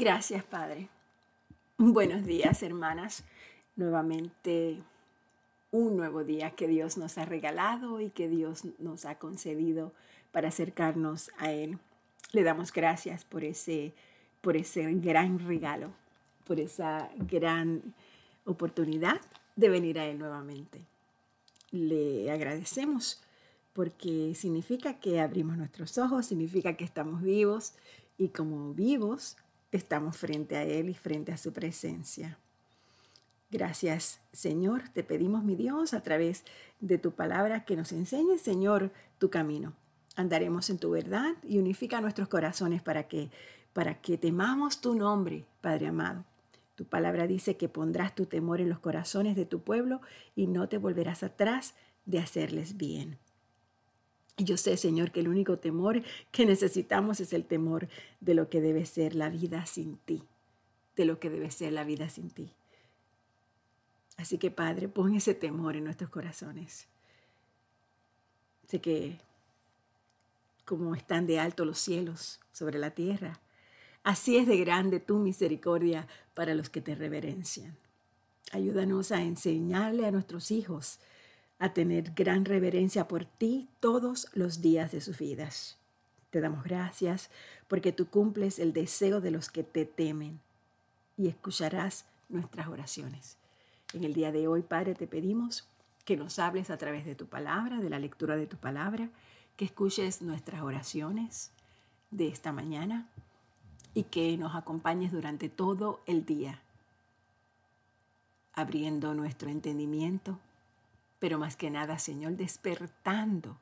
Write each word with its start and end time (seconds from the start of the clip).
Gracias, 0.00 0.44
Padre. 0.44 0.88
Buenos 1.76 2.24
días, 2.24 2.62
hermanas. 2.62 3.24
Nuevamente 3.74 4.78
un 5.72 5.96
nuevo 5.96 6.22
día 6.22 6.52
que 6.52 6.68
Dios 6.68 6.96
nos 6.96 7.18
ha 7.18 7.24
regalado 7.24 8.00
y 8.00 8.10
que 8.10 8.28
Dios 8.28 8.62
nos 8.78 9.04
ha 9.06 9.18
concedido 9.18 9.92
para 10.30 10.50
acercarnos 10.50 11.32
a 11.36 11.50
Él. 11.50 11.80
Le 12.30 12.44
damos 12.44 12.72
gracias 12.72 13.24
por 13.24 13.42
ese, 13.42 13.92
por 14.40 14.56
ese 14.56 14.84
gran 14.94 15.40
regalo, 15.40 15.90
por 16.46 16.60
esa 16.60 17.10
gran 17.16 17.82
oportunidad 18.44 19.20
de 19.56 19.68
venir 19.68 19.98
a 19.98 20.06
Él 20.06 20.20
nuevamente. 20.20 20.80
Le 21.72 22.30
agradecemos 22.30 23.20
porque 23.72 24.32
significa 24.36 25.00
que 25.00 25.20
abrimos 25.20 25.56
nuestros 25.56 25.98
ojos, 25.98 26.26
significa 26.26 26.76
que 26.76 26.84
estamos 26.84 27.20
vivos 27.20 27.72
y 28.16 28.28
como 28.28 28.74
vivos 28.74 29.36
estamos 29.72 30.16
frente 30.16 30.56
a 30.56 30.64
Él 30.64 30.88
y 30.88 30.94
frente 30.94 31.32
a 31.32 31.36
su 31.36 31.52
presencia. 31.52 32.38
Gracias, 33.50 34.20
Señor. 34.32 34.82
Te 34.92 35.02
pedimos, 35.02 35.42
mi 35.42 35.56
Dios, 35.56 35.94
a 35.94 36.02
través 36.02 36.44
de 36.80 36.98
tu 36.98 37.12
palabra, 37.12 37.64
que 37.64 37.76
nos 37.76 37.92
enseñes, 37.92 38.42
Señor, 38.42 38.92
tu 39.18 39.30
camino. 39.30 39.72
Andaremos 40.16 40.68
en 40.68 40.78
tu 40.78 40.90
verdad 40.90 41.34
y 41.42 41.58
unifica 41.58 42.00
nuestros 42.00 42.28
corazones 42.28 42.82
para 42.82 43.04
que, 43.08 43.30
para 43.72 44.00
que 44.00 44.18
temamos 44.18 44.80
tu 44.80 44.94
nombre, 44.94 45.46
Padre 45.60 45.86
amado. 45.86 46.24
Tu 46.74 46.84
palabra 46.84 47.26
dice 47.26 47.56
que 47.56 47.68
pondrás 47.68 48.14
tu 48.14 48.26
temor 48.26 48.60
en 48.60 48.68
los 48.68 48.78
corazones 48.78 49.34
de 49.34 49.46
tu 49.46 49.60
pueblo 49.62 50.00
y 50.36 50.46
no 50.46 50.68
te 50.68 50.78
volverás 50.78 51.22
atrás 51.22 51.74
de 52.04 52.18
hacerles 52.18 52.76
bien. 52.76 53.18
Yo 54.38 54.56
sé, 54.56 54.76
Señor, 54.76 55.10
que 55.10 55.20
el 55.20 55.28
único 55.28 55.58
temor 55.58 56.02
que 56.30 56.46
necesitamos 56.46 57.18
es 57.20 57.32
el 57.32 57.44
temor 57.44 57.88
de 58.20 58.34
lo 58.34 58.48
que 58.48 58.60
debe 58.60 58.86
ser 58.86 59.16
la 59.16 59.30
vida 59.30 59.66
sin 59.66 59.96
ti, 59.96 60.22
de 60.96 61.04
lo 61.04 61.18
que 61.18 61.28
debe 61.28 61.50
ser 61.50 61.72
la 61.72 61.82
vida 61.82 62.08
sin 62.08 62.30
ti. 62.30 62.52
Así 64.16 64.38
que, 64.38 64.50
Padre, 64.50 64.88
pon 64.88 65.14
ese 65.14 65.34
temor 65.34 65.76
en 65.76 65.84
nuestros 65.84 66.10
corazones. 66.10 66.86
Sé 68.68 68.80
que 68.80 69.18
como 70.64 70.94
están 70.94 71.26
de 71.26 71.40
alto 71.40 71.64
los 71.64 71.78
cielos 71.78 72.40
sobre 72.52 72.78
la 72.78 72.90
tierra, 72.90 73.40
así 74.04 74.36
es 74.36 74.46
de 74.46 74.58
grande 74.58 75.00
tu 75.00 75.18
misericordia 75.18 76.06
para 76.34 76.54
los 76.54 76.68
que 76.68 76.80
te 76.80 76.94
reverencian. 76.94 77.76
Ayúdanos 78.52 79.10
a 79.10 79.22
enseñarle 79.22 80.06
a 80.06 80.10
nuestros 80.10 80.50
hijos 80.50 81.00
a 81.58 81.72
tener 81.72 82.12
gran 82.14 82.44
reverencia 82.44 83.08
por 83.08 83.24
ti 83.24 83.68
todos 83.80 84.28
los 84.34 84.60
días 84.60 84.92
de 84.92 85.00
sus 85.00 85.18
vidas. 85.18 85.76
Te 86.30 86.40
damos 86.40 86.62
gracias 86.62 87.30
porque 87.66 87.92
tú 87.92 88.08
cumples 88.08 88.58
el 88.58 88.72
deseo 88.72 89.20
de 89.20 89.30
los 89.30 89.50
que 89.50 89.64
te 89.64 89.84
temen 89.84 90.40
y 91.16 91.28
escucharás 91.28 92.04
nuestras 92.28 92.68
oraciones. 92.68 93.36
En 93.92 94.04
el 94.04 94.14
día 94.14 94.30
de 94.30 94.46
hoy, 94.46 94.62
Padre, 94.62 94.94
te 94.94 95.06
pedimos 95.06 95.66
que 96.04 96.16
nos 96.16 96.38
hables 96.38 96.70
a 96.70 96.78
través 96.78 97.04
de 97.04 97.14
tu 97.14 97.26
palabra, 97.26 97.78
de 97.78 97.90
la 97.90 97.98
lectura 97.98 98.36
de 98.36 98.46
tu 98.46 98.56
palabra, 98.56 99.08
que 99.56 99.64
escuches 99.64 100.22
nuestras 100.22 100.62
oraciones 100.62 101.50
de 102.10 102.28
esta 102.28 102.52
mañana 102.52 103.08
y 103.94 104.04
que 104.04 104.36
nos 104.36 104.54
acompañes 104.54 105.10
durante 105.10 105.48
todo 105.48 106.00
el 106.06 106.24
día, 106.24 106.60
abriendo 108.52 109.14
nuestro 109.14 109.50
entendimiento 109.50 110.38
pero 111.18 111.38
más 111.38 111.56
que 111.56 111.70
nada, 111.70 111.98
Señor, 111.98 112.36
despertando 112.36 113.56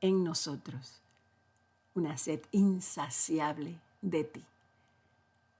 en 0.00 0.24
nosotros 0.24 1.00
una 1.94 2.16
sed 2.16 2.40
insaciable 2.52 3.78
de 4.02 4.24
ti, 4.24 4.44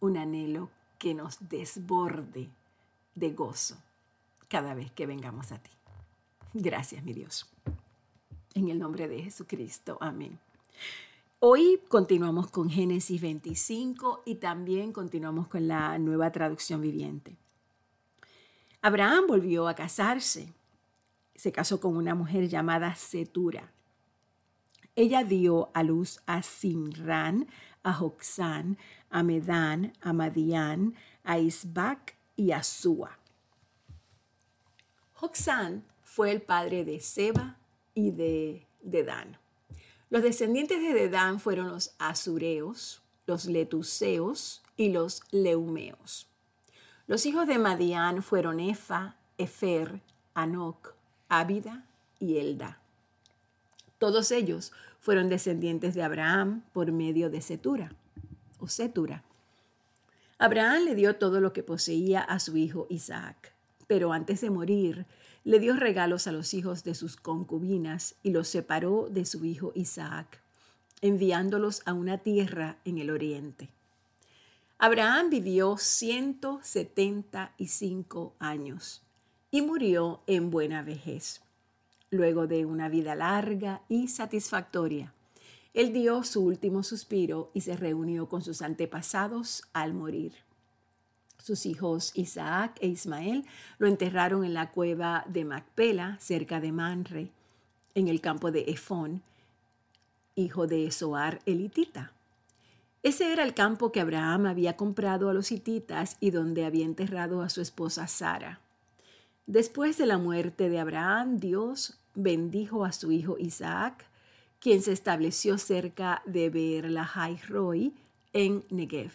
un 0.01 0.17
anhelo 0.17 0.71
que 0.99 1.15
nos 1.15 1.49
desborde 1.49 2.49
de 3.15 3.31
gozo 3.33 3.77
cada 4.49 4.75
vez 4.75 4.91
que 4.93 5.07
vengamos 5.07 5.53
a 5.53 5.59
ti. 5.59 5.71
Gracias, 6.55 7.05
mi 7.05 7.13
Dios. 7.13 7.47
En 8.55 8.69
el 8.69 8.79
nombre 8.79 9.07
de 9.07 9.23
Jesucristo, 9.23 9.99
amén. 10.01 10.39
Hoy 11.41 11.81
continuamos 11.89 12.51
con 12.51 12.69
Génesis 12.69 13.21
25 13.21 14.23
y 14.27 14.37
también 14.37 14.93
continuamos 14.93 15.47
con 15.47 15.69
la 15.69 15.97
nueva 15.99 16.33
traducción 16.33 16.81
viviente. 16.81 17.37
Abraham 18.81 19.27
volvió 19.29 19.69
a 19.69 19.75
casarse 19.75 20.53
se 21.39 21.53
casó 21.53 21.79
con 21.81 21.97
una 21.97 22.17
mujer 22.17 22.49
llamada 22.49 22.97
Setura. 22.97 23.71
Ella 24.97 25.23
dio 25.23 25.71
a 25.73 25.85
luz 25.85 26.21
a 26.27 26.43
Simran, 26.43 27.47
a 27.85 27.93
Joxán, 27.93 28.77
a 29.09 29.23
Medán, 29.23 29.93
a 30.01 30.13
Madián, 30.13 30.97
a 31.23 31.39
Isbac 31.39 32.17
y 32.35 32.51
a 32.51 32.65
Sua. 32.65 33.17
Joxán 35.13 35.85
fue 36.03 36.33
el 36.33 36.43
padre 36.43 36.85
de 36.85 36.99
Seba 36.99 37.57
y 37.95 38.11
de 38.11 38.67
Dedán. 38.83 39.39
Los 40.11 40.25
descendientes 40.25 40.83
de 40.83 40.93
Dedán 40.93 41.39
fueron 41.39 41.69
los 41.69 41.95
azureos, 42.01 43.01
los 43.27 43.47
letuseos 43.47 44.65
y 44.77 44.89
los 44.89 45.23
leumeos. 45.31 46.29
Los 47.07 47.27
hijos 47.27 47.47
de 47.47 47.59
Madián 47.59 48.25
fueron 48.25 48.59
Efa, 48.59 49.15
Efer, 49.39 50.03
Anoc, 50.35 50.98
Ávida 51.29 51.85
y 52.19 52.39
Elda. 52.39 52.79
Todos 53.99 54.31
ellos 54.31 54.73
fueron 55.01 55.29
descendientes 55.29 55.95
de 55.95 56.03
Abraham 56.03 56.63
por 56.73 56.93
medio 56.93 57.31
de 57.31 57.43
Setura 57.43 57.93
o 58.59 58.69
Setura. 58.69 59.23
Abraham 60.39 60.85
le 60.85 60.95
dio 60.95 61.17
todo 61.17 61.41
lo 61.41 61.53
que 61.53 61.63
poseía 61.63 62.21
a 62.21 62.39
su 62.39 62.57
hijo 62.57 62.87
Isaac, 62.89 63.53
pero 63.87 64.13
antes 64.13 64.41
de 64.41 64.51
morir 64.51 65.07
le 65.45 65.59
dio 65.59 65.77
regalos 65.77 66.27
a 66.27 66.33
los 66.33 66.55
hijos 66.55 66.85
de 66.85 66.95
sus 66.95 67.17
concubinas 67.17 68.15
y 68.23 68.31
los 68.31 68.49
separó 68.49 69.09
de 69.11 69.25
su 69.25 69.45
hijo 69.45 69.73
Isaac, 69.75 70.41
enviándolos 71.01 71.83
a 71.87 71.93
una 71.93 72.19
tierra 72.19 72.79
en 72.85 72.99
el 72.99 73.11
oriente. 73.11 73.69
Abraham 74.79 75.31
vivió 75.31 75.77
175 75.77 78.35
años 78.39 79.03
y 79.51 79.63
murió 79.63 80.21
en 80.27 80.51
buena 80.51 80.83
vejez. 80.83 81.41
Luego 82.11 82.47
de 82.47 82.65
una 82.65 82.89
vida 82.89 83.15
larga 83.15 83.83
y 83.89 84.09
satisfactoria, 84.09 85.13
él 85.75 85.93
dio 85.93 86.25
su 86.25 86.45
último 86.45 86.83
suspiro 86.83 87.51
y 87.55 87.61
se 87.61 87.77
reunió 87.77 88.29
con 88.29 88.43
sus 88.43 88.63
antepasados 88.63 89.65
al 89.73 89.95
morir. 89.95 90.33
Sus 91.43 91.67
hijos 91.67 92.13
Isaac 92.15 92.77
e 92.81 92.89
Ismael 92.89 93.45
lo 93.79 93.87
enterraron 93.87 94.45
en 94.45 94.55
la 94.55 94.71
cueva 94.71 95.25
de 95.29 95.45
Macpela, 95.45 96.19
cerca 96.21 96.61
de 96.61 96.73
Manre, 96.73 97.31
en 97.95 98.09
el 98.09 98.21
campo 98.21 98.51
de 98.51 98.65
Efón, 98.69 99.23
hijo 100.35 100.67
de 100.67 100.91
Soar 100.91 101.41
elitita. 101.47 102.13
Ese 103.03 103.33
era 103.33 103.45
el 103.45 103.55
campo 103.55 103.93
que 103.93 104.01
Abraham 104.01 104.47
había 104.47 104.77
comprado 104.77 105.31
a 105.31 105.35
los 105.35 105.53
hititas 105.53 106.17
y 106.21 106.31
donde 106.31 106.65
había 106.65 106.85
enterrado 106.85 107.43
a 107.43 107.49
su 107.49 107.61
esposa 107.61 108.07
Sara. 108.09 108.61
Después 109.49 109.97
de 109.97 110.05
la 110.05 110.19
muerte 110.19 110.69
de 110.69 110.79
Abraham, 110.79 111.39
Dios 111.39 111.99
bendijo 112.15 112.85
a 112.85 112.93
su 112.93 113.13
hijo 113.13 113.39
Isaac, 113.39 114.05
quien 114.61 114.83
se 114.83 114.93
estableció 114.93 115.57
cerca 115.57 116.21
de 116.27 116.51
Beer-Lahai 116.51 117.41
Roy 117.49 117.95
en 118.35 118.63
Negev. 118.69 119.13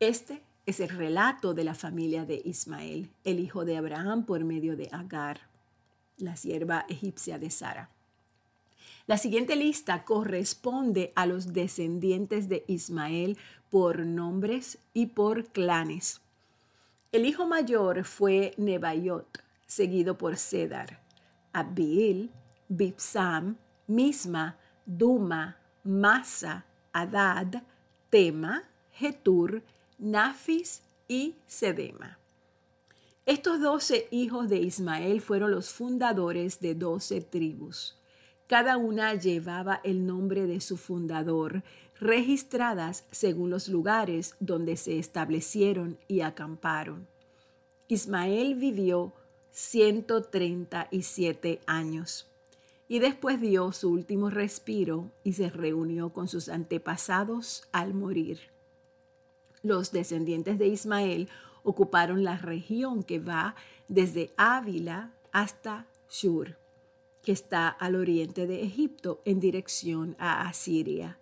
Este 0.00 0.42
es 0.66 0.80
el 0.80 0.88
relato 0.88 1.54
de 1.54 1.62
la 1.62 1.74
familia 1.76 2.24
de 2.24 2.42
Ismael, 2.44 3.08
el 3.22 3.38
hijo 3.38 3.64
de 3.64 3.76
Abraham 3.76 4.26
por 4.26 4.42
medio 4.42 4.76
de 4.76 4.88
Agar, 4.90 5.38
la 6.18 6.34
sierva 6.34 6.86
egipcia 6.88 7.38
de 7.38 7.50
Sara. 7.50 7.88
La 9.06 9.16
siguiente 9.16 9.54
lista 9.54 10.02
corresponde 10.02 11.12
a 11.14 11.26
los 11.26 11.52
descendientes 11.52 12.48
de 12.48 12.64
Ismael 12.66 13.38
por 13.70 14.00
nombres 14.00 14.78
y 14.92 15.06
por 15.06 15.46
clanes. 15.46 16.20
El 17.14 17.26
hijo 17.26 17.46
mayor 17.46 18.02
fue 18.02 18.54
Nebaiot, 18.56 19.38
seguido 19.68 20.18
por 20.18 20.36
Cedar, 20.36 21.00
Abil, 21.52 22.32
Bipsam, 22.68 23.56
Misma, 23.86 24.58
Duma, 24.84 25.56
Masa, 25.84 26.66
Adad, 26.92 27.62
Tema, 28.10 28.64
Getur, 28.90 29.62
Nafis 29.96 30.82
y 31.06 31.36
Sedema. 31.46 32.18
Estos 33.26 33.60
doce 33.60 34.08
hijos 34.10 34.48
de 34.48 34.58
Ismael 34.58 35.20
fueron 35.20 35.52
los 35.52 35.70
fundadores 35.70 36.58
de 36.58 36.74
doce 36.74 37.20
tribus. 37.20 37.96
Cada 38.48 38.76
una 38.76 39.14
llevaba 39.14 39.80
el 39.84 40.04
nombre 40.04 40.48
de 40.48 40.60
su 40.60 40.76
fundador, 40.76 41.62
registradas 42.04 43.04
según 43.10 43.48
los 43.48 43.68
lugares 43.68 44.36
donde 44.38 44.76
se 44.76 44.98
establecieron 44.98 45.96
y 46.06 46.20
acamparon. 46.20 47.06
Ismael 47.88 48.56
vivió 48.56 49.14
137 49.52 51.60
años 51.66 52.26
y 52.88 52.98
después 52.98 53.40
dio 53.40 53.72
su 53.72 53.90
último 53.90 54.28
respiro 54.28 55.10
y 55.22 55.32
se 55.32 55.48
reunió 55.48 56.12
con 56.12 56.28
sus 56.28 56.50
antepasados 56.50 57.66
al 57.72 57.94
morir. 57.94 58.50
Los 59.62 59.90
descendientes 59.90 60.58
de 60.58 60.66
Ismael 60.66 61.30
ocuparon 61.62 62.22
la 62.22 62.36
región 62.36 63.02
que 63.02 63.18
va 63.18 63.54
desde 63.88 64.34
Ávila 64.36 65.14
hasta 65.32 65.86
Shur, 66.10 66.58
que 67.22 67.32
está 67.32 67.68
al 67.68 67.96
oriente 67.96 68.46
de 68.46 68.62
Egipto 68.62 69.22
en 69.24 69.40
dirección 69.40 70.16
a 70.18 70.46
Asiria. 70.46 71.18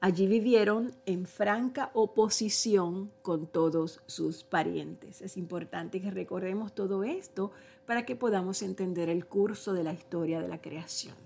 Allí 0.00 0.26
vivieron 0.26 0.94
en 1.06 1.26
franca 1.26 1.90
oposición 1.94 3.10
con 3.22 3.46
todos 3.46 4.00
sus 4.06 4.44
parientes. 4.44 5.22
Es 5.22 5.36
importante 5.36 6.00
que 6.00 6.10
recordemos 6.10 6.74
todo 6.74 7.04
esto 7.04 7.52
para 7.86 8.04
que 8.04 8.16
podamos 8.16 8.62
entender 8.62 9.08
el 9.08 9.26
curso 9.26 9.72
de 9.72 9.84
la 9.84 9.92
historia 9.92 10.40
de 10.40 10.48
la 10.48 10.60
creación. 10.60 11.16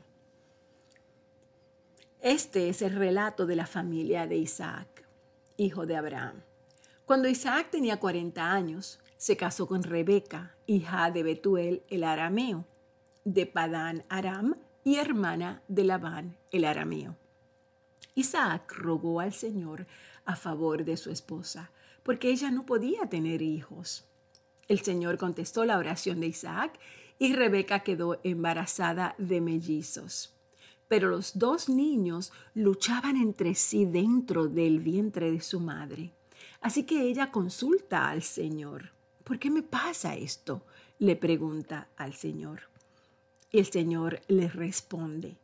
Este 2.21 2.69
es 2.69 2.83
el 2.83 2.95
relato 2.95 3.47
de 3.47 3.57
la 3.57 3.67
familia 3.67 4.27
de 4.27 4.37
Isaac, 4.37 5.05
hijo 5.57 5.87
de 5.87 5.97
Abraham. 5.97 6.43
Cuando 7.05 7.29
Isaac 7.29 7.69
tenía 7.71 7.99
40 7.99 8.53
años, 8.53 8.99
se 9.17 9.37
casó 9.37 9.67
con 9.67 9.83
Rebeca, 9.83 10.55
hija 10.67 11.11
de 11.11 11.23
Betuel 11.23 11.83
el 11.89 12.05
arameo, 12.05 12.65
de 13.25 13.47
Padán 13.47 14.05
Aram 14.09 14.57
y 14.85 14.97
hermana 14.97 15.63
de 15.69 15.85
Labán 15.85 16.37
el 16.51 16.65
arameo. 16.65 17.17
Isaac 18.19 18.73
rogó 18.73 19.21
al 19.21 19.33
Señor 19.33 19.87
a 20.25 20.35
favor 20.35 20.85
de 20.85 20.97
su 20.97 21.11
esposa, 21.11 21.71
porque 22.03 22.31
ella 22.31 22.51
no 22.51 22.67
podía 22.67 23.09
tener 23.09 23.43
hijos. 23.43 24.09
El 24.67 24.81
Señor 24.81 25.19
contestó 25.19 25.65
la 25.65 25.79
oración 25.79 26.19
de 26.19 26.27
Isaac 26.27 26.81
y 27.21 27.35
Rebeca 27.35 27.85
quedó 27.85 28.19
embarazada 28.25 29.15
de 29.19 29.41
mellizos. 29.41 30.35
Pero 30.89 31.11
los 31.11 31.39
dos 31.39 31.69
niños 31.69 32.33
luchaban 32.55 33.17
entre 33.17 33.55
sí 33.55 33.85
dentro 33.85 34.49
del 34.49 34.81
vientre 34.81 35.31
de 35.31 35.41
su 35.41 35.61
madre. 35.61 36.11
Así 36.61 36.83
que 36.83 37.03
ella 37.03 37.31
consulta 37.31 38.09
al 38.09 38.25
Señor. 38.25 38.91
¿Por 39.23 39.39
qué 39.39 39.49
me 39.49 39.63
pasa 39.63 40.17
esto? 40.17 40.65
le 40.99 41.15
pregunta 41.15 41.87
al 41.97 42.15
Señor. 42.15 42.63
Y 43.53 43.61
el 43.61 43.67
Señor 43.67 44.23
le 44.27 44.49
responde, 44.49 45.37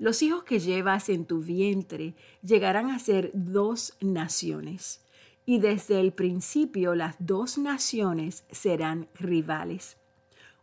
los 0.00 0.22
hijos 0.22 0.44
que 0.44 0.58
llevas 0.58 1.10
en 1.10 1.26
tu 1.26 1.40
vientre 1.40 2.14
llegarán 2.42 2.90
a 2.90 2.98
ser 2.98 3.30
dos 3.34 3.92
naciones, 4.00 5.02
y 5.44 5.58
desde 5.58 6.00
el 6.00 6.12
principio 6.12 6.94
las 6.94 7.16
dos 7.18 7.58
naciones 7.58 8.44
serán 8.50 9.08
rivales. 9.14 9.98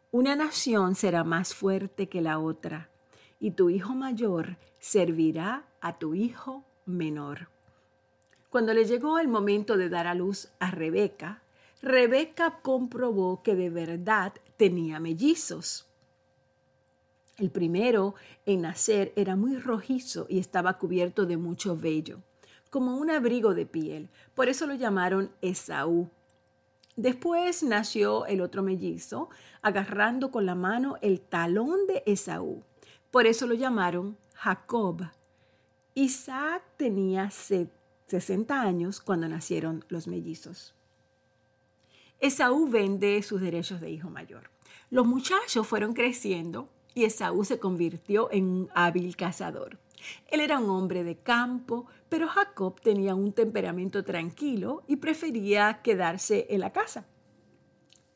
Una 0.10 0.36
nación 0.36 0.96
será 0.96 1.24
más 1.24 1.54
fuerte 1.54 2.10
que 2.10 2.20
la 2.20 2.40
otra, 2.40 2.90
y 3.40 3.52
tu 3.52 3.70
hijo 3.70 3.94
mayor 3.94 4.58
servirá 4.80 5.68
a 5.82 6.00
tu 6.00 6.16
hijo 6.16 6.66
menor. 6.88 7.50
Cuando 8.50 8.74
le 8.74 8.86
llegó 8.86 9.20
el 9.20 9.28
momento 9.28 9.78
de 9.78 9.90
dar 9.90 10.08
a 10.08 10.16
luz 10.16 10.50
a 10.58 10.72
Rebeca, 10.72 11.44
Rebeca 11.84 12.60
comprobó 12.64 13.44
que 13.44 13.54
de 13.54 13.70
verdad 13.70 14.34
tenía 14.58 15.00
mellizos. 15.00 15.86
El 17.38 17.52
primero 17.52 18.16
en 18.48 18.62
nacer 18.62 19.14
era 19.16 19.36
muy 19.36 19.58
rojizo 19.60 20.26
y 20.28 20.40
estaba 20.40 20.80
cubierto 20.80 21.28
de 21.28 21.38
mucho 21.38 21.78
vello, 21.78 22.24
como 22.72 22.98
un 22.98 23.12
abrigo 23.12 23.54
de 23.54 23.68
piel. 23.68 24.10
Por 24.34 24.50
eso 24.50 24.66
lo 24.66 24.74
llamaron 24.74 25.32
Esaú. 25.42 26.10
Después 26.96 27.62
nació 27.62 28.26
el 28.26 28.42
otro 28.42 28.64
mellizo, 28.64 29.30
agarrando 29.62 30.32
con 30.32 30.48
la 30.48 30.56
mano 30.56 30.96
el 31.04 31.22
talón 31.22 31.86
de 31.86 32.02
Esaú. 32.08 32.64
Por 33.12 33.28
eso 33.28 33.46
lo 33.46 33.54
llamaron 33.54 34.18
Jacob. 34.34 35.04
Isaac 35.94 36.64
tenía 36.76 37.30
60 37.30 38.60
años 38.60 39.00
cuando 39.00 39.28
nacieron 39.28 39.86
los 39.90 40.08
mellizos. 40.08 40.74
Esaú 42.20 42.68
vende 42.68 43.22
sus 43.22 43.42
derechos 43.42 43.80
de 43.80 43.92
hijo 43.92 44.10
mayor. 44.10 44.50
Los 44.90 45.06
muchachos 45.06 45.68
fueron 45.68 45.94
creciendo 45.94 46.70
y 46.98 47.06
Esaú 47.06 47.46
se 47.46 47.60
convirtió 47.60 48.28
en 48.32 48.46
un 48.46 48.70
hábil 48.74 49.16
cazador. 49.16 49.78
Él 50.30 50.40
era 50.40 50.58
un 50.58 50.72
hombre 50.72 51.04
de 51.04 51.16
campo, 51.16 51.86
pero 52.10 52.28
Jacob 52.28 52.82
tenía 52.82 53.14
un 53.14 53.34
temperamento 53.34 54.04
tranquilo 54.04 54.82
y 54.88 54.96
prefería 54.96 55.82
quedarse 55.84 56.48
en 56.50 56.62
la 56.62 56.74
casa. 56.74 57.06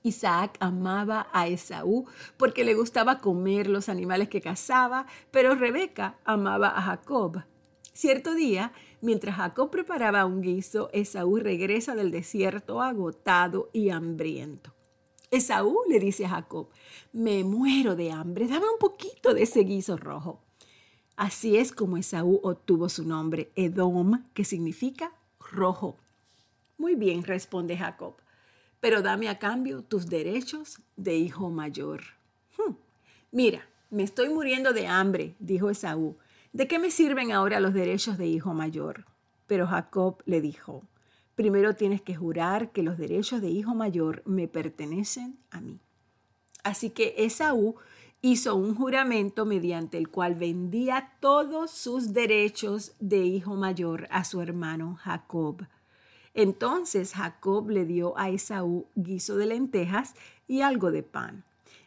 Isaac 0.01 0.57
amaba 0.59 1.27
a 1.31 1.47
Esaú 1.47 2.07
porque 2.37 2.63
le 2.63 2.73
gustaba 2.73 3.19
comer 3.19 3.67
los 3.67 3.87
animales 3.87 4.29
que 4.29 4.41
cazaba, 4.41 5.05
pero 5.29 5.53
Rebeca 5.53 6.17
amaba 6.25 6.69
a 6.69 6.81
Jacob. 6.81 7.43
Cierto 7.93 8.33
día, 8.33 8.71
mientras 8.99 9.35
Jacob 9.35 9.69
preparaba 9.69 10.25
un 10.25 10.41
guiso, 10.41 10.89
Esaú 10.91 11.37
regresa 11.37 11.93
del 11.93 12.09
desierto 12.09 12.81
agotado 12.81 13.69
y 13.73 13.91
hambriento. 13.91 14.73
Esaú 15.31 15.77
le 15.87 15.97
dice 15.97 16.25
a 16.25 16.29
Jacob, 16.29 16.67
me 17.13 17.45
muero 17.45 17.95
de 17.95 18.11
hambre, 18.11 18.47
dame 18.47 18.65
un 18.69 18.77
poquito 18.77 19.33
de 19.33 19.43
ese 19.43 19.61
guiso 19.61 19.95
rojo. 19.95 20.41
Así 21.15 21.55
es 21.55 21.71
como 21.71 21.95
Esaú 21.95 22.41
obtuvo 22.43 22.89
su 22.89 23.05
nombre, 23.05 23.49
Edom, 23.55 24.25
que 24.33 24.43
significa 24.43 25.13
rojo. 25.39 25.97
Muy 26.77 26.95
bien, 26.95 27.23
responde 27.23 27.77
Jacob, 27.77 28.15
pero 28.81 29.01
dame 29.01 29.29
a 29.29 29.39
cambio 29.39 29.83
tus 29.83 30.07
derechos 30.07 30.81
de 30.97 31.15
hijo 31.15 31.49
mayor. 31.49 32.01
Hmm, 32.57 32.73
mira, 33.31 33.65
me 33.89 34.03
estoy 34.03 34.27
muriendo 34.27 34.73
de 34.73 34.87
hambre, 34.87 35.35
dijo 35.39 35.69
Esaú. 35.69 36.17
¿De 36.51 36.67
qué 36.67 36.77
me 36.77 36.91
sirven 36.91 37.31
ahora 37.31 37.61
los 37.61 37.73
derechos 37.73 38.17
de 38.17 38.27
hijo 38.27 38.53
mayor? 38.53 39.05
Pero 39.47 39.65
Jacob 39.65 40.21
le 40.25 40.41
dijo, 40.41 40.83
primero 41.35 41.75
tienes 41.75 42.01
que 42.01 42.15
jurar 42.15 42.71
que 42.71 42.83
los 42.83 42.97
derechos 42.97 43.41
de 43.41 43.49
hijo 43.49 43.73
mayor 43.73 44.21
me 44.25 44.47
pertenecen 44.47 45.37
a 45.49 45.61
mí. 45.61 45.79
Así 46.63 46.91
que 46.91 47.15
Esaú 47.17 47.75
hizo 48.21 48.55
un 48.55 48.75
juramento 48.75 49.45
mediante 49.45 49.97
el 49.97 50.09
cual 50.09 50.35
vendía 50.35 51.13
todos 51.19 51.71
sus 51.71 52.13
derechos 52.13 52.93
de 52.99 53.23
hijo 53.23 53.55
mayor 53.55 54.07
a 54.11 54.23
su 54.23 54.41
hermano 54.41 54.97
Jacob. 55.01 55.65
Entonces 56.33 57.13
Jacob 57.13 57.69
le 57.69 57.85
dio 57.85 58.17
a 58.17 58.29
Esaú 58.29 58.87
guiso 58.95 59.37
de 59.37 59.47
lentejas 59.47 60.13
y 60.47 60.61
algo 60.61 60.91
de 60.91 61.03
pan. 61.03 61.43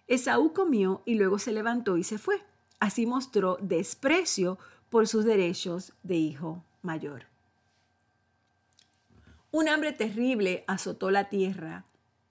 Esaú 0.07 0.53
comió 0.53 1.03
y 1.07 1.15
luego 1.15 1.39
se 1.39 1.53
levantó 1.53 1.97
y 1.97 2.05
se 2.05 2.19
fue. 2.19 2.43
Así 2.81 3.07
mostró 3.07 3.57
desprecio 3.63 4.59
por 4.91 5.09
sus 5.09 5.25
derechos 5.25 5.93
de 6.03 6.17
hijo 6.17 6.65
mayor. 6.83 7.34
Un 9.55 9.69
hambre 9.69 9.93
terrible 9.93 10.65
azotó 10.67 11.13
la 11.13 11.29
tierra, 11.29 11.85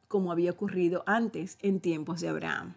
como 0.09 0.29
había 0.29 0.51
ocurrido 0.51 1.05
antes 1.05 1.57
en 1.61 1.79
tiempos 1.79 2.19
de 2.19 2.27
Abraham. 2.27 2.75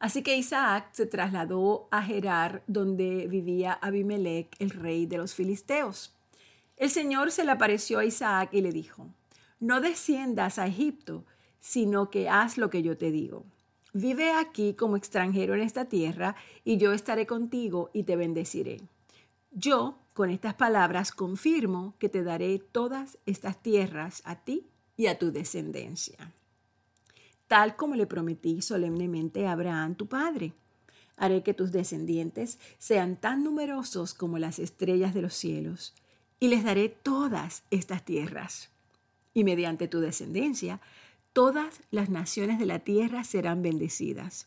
Así 0.00 0.24
que 0.24 0.36
Isaac 0.36 0.88
se 0.90 1.06
trasladó 1.06 1.86
a 1.92 2.02
Gerar, 2.02 2.64
donde 2.66 3.28
vivía 3.28 3.72
Abimelech, 3.72 4.48
el 4.58 4.70
rey 4.70 5.06
de 5.06 5.18
los 5.18 5.36
filisteos. 5.36 6.12
El 6.76 6.90
Señor 6.90 7.30
se 7.30 7.44
le 7.44 7.52
apareció 7.52 8.00
a 8.00 8.04
Isaac 8.04 8.48
y 8.50 8.62
le 8.62 8.72
dijo, 8.72 9.06
no 9.60 9.80
desciendas 9.80 10.58
a 10.58 10.66
Egipto, 10.66 11.24
sino 11.60 12.10
que 12.10 12.28
haz 12.28 12.58
lo 12.58 12.70
que 12.70 12.82
yo 12.82 12.98
te 12.98 13.12
digo. 13.12 13.44
Vive 13.92 14.32
aquí 14.32 14.74
como 14.74 14.96
extranjero 14.96 15.54
en 15.54 15.60
esta 15.60 15.84
tierra, 15.84 16.34
y 16.64 16.78
yo 16.78 16.92
estaré 16.92 17.28
contigo 17.28 17.90
y 17.92 18.02
te 18.02 18.16
bendeciré. 18.16 18.80
Yo 19.52 20.00
con 20.14 20.30
estas 20.30 20.54
palabras 20.54 21.10
confirmo 21.10 21.94
que 21.98 22.08
te 22.08 22.22
daré 22.22 22.60
todas 22.60 23.18
estas 23.26 23.60
tierras 23.60 24.22
a 24.24 24.36
ti 24.36 24.66
y 24.96 25.08
a 25.08 25.18
tu 25.18 25.32
descendencia, 25.32 26.32
tal 27.48 27.74
como 27.74 27.96
le 27.96 28.06
prometí 28.06 28.62
solemnemente 28.62 29.46
a 29.46 29.52
Abraham 29.52 29.96
tu 29.96 30.06
padre. 30.06 30.54
Haré 31.16 31.42
que 31.42 31.52
tus 31.52 31.72
descendientes 31.72 32.58
sean 32.78 33.16
tan 33.16 33.44
numerosos 33.44 34.14
como 34.14 34.38
las 34.38 34.58
estrellas 34.58 35.14
de 35.14 35.22
los 35.22 35.34
cielos, 35.34 35.94
y 36.40 36.48
les 36.48 36.64
daré 36.64 36.88
todas 36.88 37.64
estas 37.70 38.04
tierras. 38.04 38.70
Y 39.32 39.44
mediante 39.44 39.88
tu 39.88 40.00
descendencia, 40.00 40.80
todas 41.32 41.80
las 41.90 42.08
naciones 42.08 42.58
de 42.58 42.66
la 42.66 42.80
tierra 42.80 43.24
serán 43.24 43.62
bendecidas. 43.62 44.46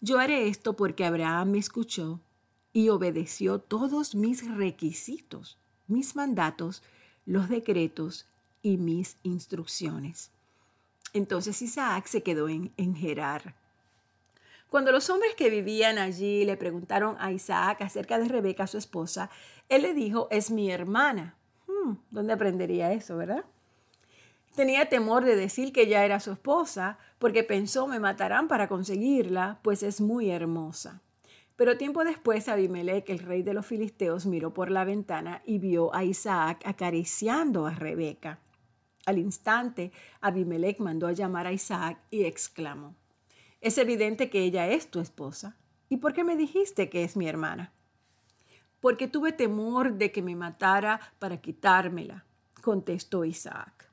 Yo 0.00 0.18
haré 0.18 0.48
esto 0.48 0.74
porque 0.74 1.04
Abraham 1.04 1.52
me 1.52 1.58
escuchó 1.58 2.20
y 2.72 2.88
obedeció 2.88 3.58
todos 3.58 4.14
mis 4.14 4.48
requisitos, 4.48 5.58
mis 5.86 6.16
mandatos, 6.16 6.82
los 7.26 7.48
decretos 7.48 8.26
y 8.62 8.78
mis 8.78 9.16
instrucciones. 9.22 10.30
Entonces 11.12 11.60
Isaac 11.60 12.06
se 12.06 12.22
quedó 12.22 12.48
en, 12.48 12.72
Gerar. 12.96 13.54
Cuando 14.70 14.90
los 14.90 15.10
hombres 15.10 15.34
que 15.34 15.50
vivían 15.50 15.98
allí 15.98 16.46
le 16.46 16.56
preguntaron 16.56 17.16
a 17.18 17.30
Isaac 17.30 17.82
acerca 17.82 18.18
de 18.18 18.28
Rebeca, 18.28 18.66
su 18.66 18.78
esposa, 18.78 19.28
él 19.68 19.82
le 19.82 19.92
dijo, 19.92 20.28
es 20.30 20.50
mi 20.50 20.70
hermana. 20.70 21.36
Hmm, 21.66 21.96
¿Dónde 22.10 22.32
aprendería 22.32 22.92
eso, 22.92 23.18
verdad? 23.18 23.44
Tenía 24.54 24.88
temor 24.88 25.24
de 25.24 25.36
decir 25.36 25.72
que 25.72 25.86
ya 25.86 26.04
era 26.04 26.20
su 26.20 26.32
esposa, 26.32 26.98
porque 27.18 27.42
pensó 27.42 27.86
me 27.86 28.00
matarán 28.00 28.48
para 28.48 28.68
conseguirla, 28.68 29.58
pues 29.62 29.82
es 29.82 30.00
muy 30.00 30.30
hermosa. 30.30 31.02
Pero 31.62 31.78
tiempo 31.78 32.02
después 32.02 32.48
Abimelech, 32.48 33.08
el 33.08 33.20
rey 33.20 33.44
de 33.44 33.54
los 33.54 33.64
filisteos, 33.64 34.26
miró 34.26 34.52
por 34.52 34.68
la 34.68 34.82
ventana 34.82 35.42
y 35.46 35.60
vio 35.60 35.94
a 35.94 36.02
Isaac 36.02 36.60
acariciando 36.64 37.66
a 37.66 37.70
Rebeca. 37.70 38.40
Al 39.06 39.18
instante, 39.18 39.92
Abimelech 40.20 40.80
mandó 40.80 41.06
a 41.06 41.12
llamar 41.12 41.46
a 41.46 41.52
Isaac 41.52 42.00
y 42.10 42.24
exclamó, 42.24 42.96
Es 43.60 43.78
evidente 43.78 44.28
que 44.28 44.40
ella 44.40 44.66
es 44.66 44.90
tu 44.90 44.98
esposa. 44.98 45.56
¿Y 45.88 45.98
por 45.98 46.14
qué 46.14 46.24
me 46.24 46.34
dijiste 46.34 46.90
que 46.90 47.04
es 47.04 47.16
mi 47.16 47.28
hermana? 47.28 47.72
Porque 48.80 49.06
tuve 49.06 49.30
temor 49.30 49.92
de 49.92 50.10
que 50.10 50.20
me 50.20 50.34
matara 50.34 50.98
para 51.20 51.40
quitármela, 51.40 52.24
contestó 52.60 53.24
Isaac. 53.24 53.88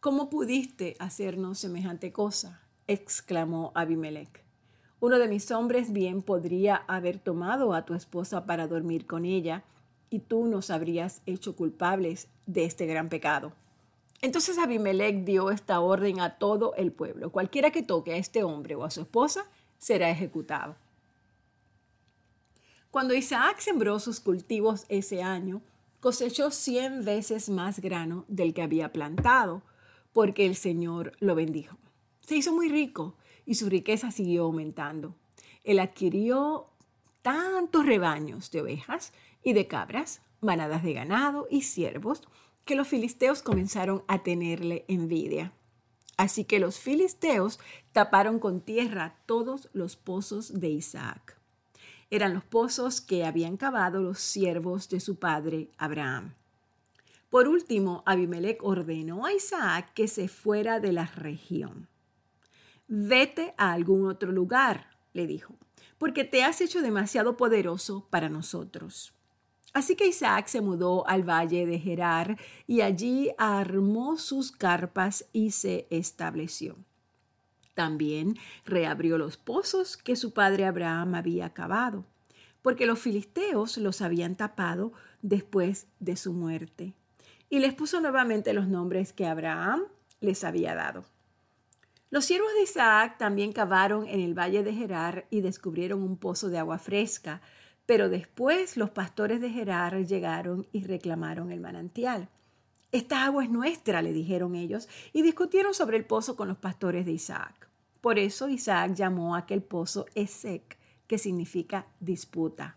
¿Cómo 0.00 0.28
pudiste 0.28 0.94
hacernos 0.98 1.58
semejante 1.58 2.12
cosa? 2.12 2.60
exclamó 2.86 3.72
Abimelech. 3.74 4.45
Uno 4.98 5.18
de 5.18 5.28
mis 5.28 5.50
hombres 5.50 5.92
bien 5.92 6.22
podría 6.22 6.76
haber 6.86 7.18
tomado 7.18 7.74
a 7.74 7.84
tu 7.84 7.94
esposa 7.94 8.46
para 8.46 8.66
dormir 8.66 9.06
con 9.06 9.24
ella, 9.24 9.62
y 10.08 10.20
tú 10.20 10.46
nos 10.46 10.70
habrías 10.70 11.20
hecho 11.26 11.56
culpables 11.56 12.28
de 12.46 12.64
este 12.64 12.86
gran 12.86 13.08
pecado. 13.08 13.52
Entonces 14.22 14.56
Abimelech 14.58 15.24
dio 15.24 15.50
esta 15.50 15.80
orden 15.80 16.20
a 16.20 16.38
todo 16.38 16.74
el 16.76 16.92
pueblo. 16.92 17.30
Cualquiera 17.30 17.70
que 17.70 17.82
toque 17.82 18.14
a 18.14 18.16
este 18.16 18.42
hombre 18.42 18.74
o 18.74 18.84
a 18.84 18.90
su 18.90 19.02
esposa 19.02 19.44
será 19.78 20.08
ejecutado. 20.08 20.76
Cuando 22.90 23.14
Isaac 23.14 23.58
sembró 23.58 24.00
sus 24.00 24.20
cultivos 24.20 24.86
ese 24.88 25.22
año, 25.22 25.60
cosechó 26.00 26.50
cien 26.50 27.04
veces 27.04 27.50
más 27.50 27.80
grano 27.80 28.24
del 28.28 28.54
que 28.54 28.62
había 28.62 28.92
plantado, 28.92 29.60
porque 30.14 30.46
el 30.46 30.56
Señor 30.56 31.12
lo 31.20 31.34
bendijo. 31.34 31.76
Se 32.20 32.36
hizo 32.36 32.54
muy 32.54 32.70
rico 32.70 33.14
y 33.46 33.54
su 33.54 33.70
riqueza 33.70 34.10
siguió 34.10 34.44
aumentando. 34.44 35.14
Él 35.64 35.78
adquirió 35.78 36.66
tantos 37.22 37.86
rebaños 37.86 38.50
de 38.50 38.60
ovejas 38.60 39.12
y 39.42 39.52
de 39.52 39.66
cabras, 39.66 40.20
manadas 40.40 40.82
de 40.82 40.92
ganado 40.92 41.46
y 41.50 41.62
siervos, 41.62 42.22
que 42.64 42.74
los 42.74 42.88
filisteos 42.88 43.42
comenzaron 43.42 44.02
a 44.08 44.22
tenerle 44.22 44.84
envidia. 44.88 45.52
Así 46.16 46.44
que 46.44 46.58
los 46.58 46.78
filisteos 46.78 47.60
taparon 47.92 48.38
con 48.38 48.60
tierra 48.60 49.16
todos 49.26 49.68
los 49.72 49.96
pozos 49.96 50.60
de 50.60 50.70
Isaac. 50.70 51.36
Eran 52.10 52.34
los 52.34 52.44
pozos 52.44 53.00
que 53.00 53.24
habían 53.24 53.56
cavado 53.56 54.00
los 54.00 54.18
siervos 54.18 54.88
de 54.88 55.00
su 55.00 55.16
padre 55.16 55.70
Abraham. 55.78 56.34
Por 57.28 57.48
último, 57.48 58.02
Abimelech 58.06 58.62
ordenó 58.62 59.26
a 59.26 59.32
Isaac 59.32 59.92
que 59.94 60.08
se 60.08 60.28
fuera 60.28 60.80
de 60.80 60.92
la 60.92 61.06
región. 61.06 61.88
Vete 62.88 63.54
a 63.58 63.72
algún 63.72 64.08
otro 64.08 64.30
lugar, 64.30 64.90
le 65.12 65.26
dijo, 65.26 65.56
porque 65.98 66.24
te 66.24 66.44
has 66.44 66.60
hecho 66.60 66.82
demasiado 66.82 67.36
poderoso 67.36 68.06
para 68.10 68.28
nosotros. 68.28 69.12
Así 69.72 69.96
que 69.96 70.06
Isaac 70.06 70.46
se 70.46 70.60
mudó 70.60 71.06
al 71.08 71.28
valle 71.28 71.66
de 71.66 71.78
Gerar 71.78 72.38
y 72.66 72.80
allí 72.80 73.30
armó 73.38 74.16
sus 74.16 74.52
carpas 74.52 75.26
y 75.32 75.50
se 75.50 75.86
estableció. 75.90 76.76
También 77.74 78.38
reabrió 78.64 79.18
los 79.18 79.36
pozos 79.36 79.98
que 79.98 80.16
su 80.16 80.32
padre 80.32 80.64
Abraham 80.64 81.14
había 81.14 81.52
cavado, 81.52 82.06
porque 82.62 82.86
los 82.86 83.00
filisteos 83.00 83.76
los 83.76 84.00
habían 84.00 84.36
tapado 84.36 84.92
después 85.20 85.88
de 86.00 86.16
su 86.16 86.32
muerte. 86.32 86.94
Y 87.50 87.58
les 87.58 87.74
puso 87.74 88.00
nuevamente 88.00 88.54
los 88.54 88.68
nombres 88.68 89.12
que 89.12 89.26
Abraham 89.26 89.82
les 90.20 90.42
había 90.42 90.74
dado. 90.74 91.04
Los 92.08 92.24
siervos 92.24 92.52
de 92.54 92.62
Isaac 92.62 93.18
también 93.18 93.52
cavaron 93.52 94.06
en 94.06 94.20
el 94.20 94.38
valle 94.38 94.62
de 94.62 94.72
Gerar 94.72 95.26
y 95.30 95.40
descubrieron 95.40 96.02
un 96.02 96.16
pozo 96.16 96.48
de 96.48 96.58
agua 96.58 96.78
fresca, 96.78 97.40
pero 97.84 98.08
después 98.08 98.76
los 98.76 98.90
pastores 98.90 99.40
de 99.40 99.50
Gerar 99.50 99.96
llegaron 100.06 100.68
y 100.72 100.84
reclamaron 100.84 101.50
el 101.50 101.60
manantial. 101.60 102.28
Esta 102.92 103.24
agua 103.24 103.42
es 103.44 103.50
nuestra, 103.50 104.02
le 104.02 104.12
dijeron 104.12 104.54
ellos, 104.54 104.88
y 105.12 105.22
discutieron 105.22 105.74
sobre 105.74 105.96
el 105.96 106.04
pozo 106.04 106.36
con 106.36 106.46
los 106.46 106.58
pastores 106.58 107.04
de 107.04 107.12
Isaac. 107.12 107.68
Por 108.00 108.20
eso 108.20 108.48
Isaac 108.48 108.94
llamó 108.94 109.34
a 109.34 109.40
aquel 109.40 109.62
pozo 109.62 110.06
Esec, 110.14 110.78
que 111.08 111.18
significa 111.18 111.88
disputa. 111.98 112.76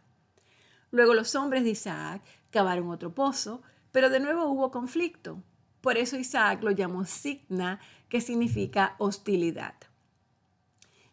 Luego 0.92 1.14
los 1.14 1.36
hombres 1.36 1.64
de 1.64 1.70
Isaac 1.70 2.24
cavaron 2.50 2.90
otro 2.90 3.14
pozo, 3.14 3.62
pero 3.92 4.10
de 4.10 4.20
nuevo 4.20 4.46
hubo 4.46 4.72
conflicto. 4.72 5.44
Por 5.82 5.98
eso 5.98 6.18
Isaac 6.18 6.64
lo 6.64 6.72
llamó 6.72 7.06
Signa, 7.06 7.80
que 8.10 8.22
significa 8.22 8.96
hostilidad. 8.98 9.76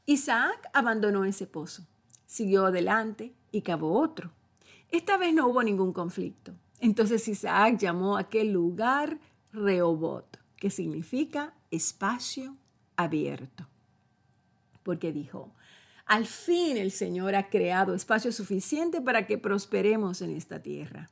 Isaac 0.07 0.69
abandonó 0.73 1.25
ese 1.25 1.47
pozo, 1.47 1.87
siguió 2.27 2.67
adelante 2.67 3.35
y 3.53 3.63
cavó 3.63 4.01
otro. 4.01 4.33
Esta 4.91 5.17
vez 5.17 5.35
no 5.35 5.49
hubo 5.49 5.63
ningún 5.63 5.93
conflicto. 5.93 6.53
Entonces 6.81 7.27
Isaac 7.29 7.79
llamó 7.79 8.17
a 8.17 8.21
aquel 8.21 8.53
lugar 8.53 9.19
Rehobot, 9.53 10.39
que 10.57 10.71
significa 10.71 11.55
espacio 11.71 12.57
abierto. 12.97 13.67
Porque 14.83 15.13
dijo, 15.13 15.53
al 16.05 16.27
fin 16.27 16.77
el 16.77 16.93
Señor 16.93 17.35
ha 17.35 17.49
creado 17.49 17.95
espacio 17.95 18.31
suficiente 18.31 19.01
para 19.01 19.27
que 19.27 19.39
prosperemos 19.39 20.23
en 20.23 20.31
esta 20.31 20.63
tierra. 20.63 21.11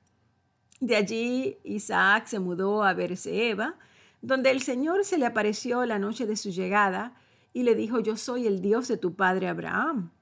De 0.80 0.96
allí 0.96 1.58
Isaac 1.64 2.26
se 2.26 2.38
mudó 2.38 2.84
a 2.84 2.94
Berseba, 2.94 3.76
donde 4.24 4.50
el 4.50 4.62
Señor 4.62 5.04
se 5.04 5.18
le 5.18 5.26
apareció 5.26 5.84
la 5.84 5.98
noche 5.98 6.26
de 6.26 6.36
su 6.36 6.48
llegada 6.48 7.14
y 7.52 7.62
le 7.62 7.74
dijo, 7.74 8.00
yo 8.00 8.16
soy 8.16 8.46
el 8.46 8.62
Dios 8.62 8.88
de 8.88 8.96
tu 8.96 9.14
padre 9.14 9.48
Abraham. 9.48 10.12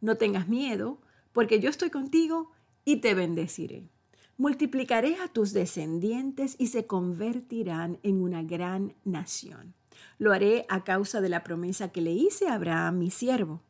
No 0.00 0.16
tengas 0.16 0.48
miedo, 0.48 1.00
porque 1.32 1.58
yo 1.58 1.68
estoy 1.68 1.90
contigo 1.90 2.52
y 2.84 2.98
te 2.98 3.12
bendeciré. 3.12 3.88
Multiplicaré 4.36 5.16
a 5.16 5.26
tus 5.26 5.52
descendientes 5.52 6.54
y 6.58 6.68
se 6.68 6.86
convertirán 6.86 7.98
en 8.04 8.22
una 8.22 8.44
gran 8.44 8.94
nación. 9.04 9.74
Lo 10.18 10.32
haré 10.32 10.64
a 10.68 10.84
causa 10.84 11.20
de 11.20 11.28
la 11.28 11.42
promesa 11.42 11.90
que 11.90 12.02
le 12.02 12.12
hice 12.12 12.46
a 12.46 12.54
Abraham, 12.54 12.98
mi 12.98 13.10
siervo. 13.10 13.62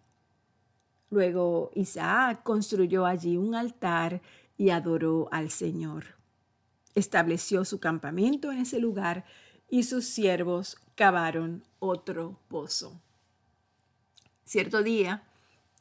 Luego 1.08 1.70
Isaac 1.74 2.42
construyó 2.42 3.06
allí 3.06 3.38
un 3.38 3.54
altar 3.54 4.20
y 4.58 4.70
adoró 4.70 5.28
al 5.32 5.50
Señor. 5.50 6.04
Estableció 6.94 7.64
su 7.64 7.80
campamento 7.80 8.52
en 8.52 8.58
ese 8.58 8.78
lugar 8.78 9.24
y 9.70 9.84
sus 9.84 10.04
siervos 10.04 10.76
cavaron 10.96 11.64
otro 11.78 12.38
pozo. 12.48 13.00
Cierto 14.44 14.82
día, 14.82 15.22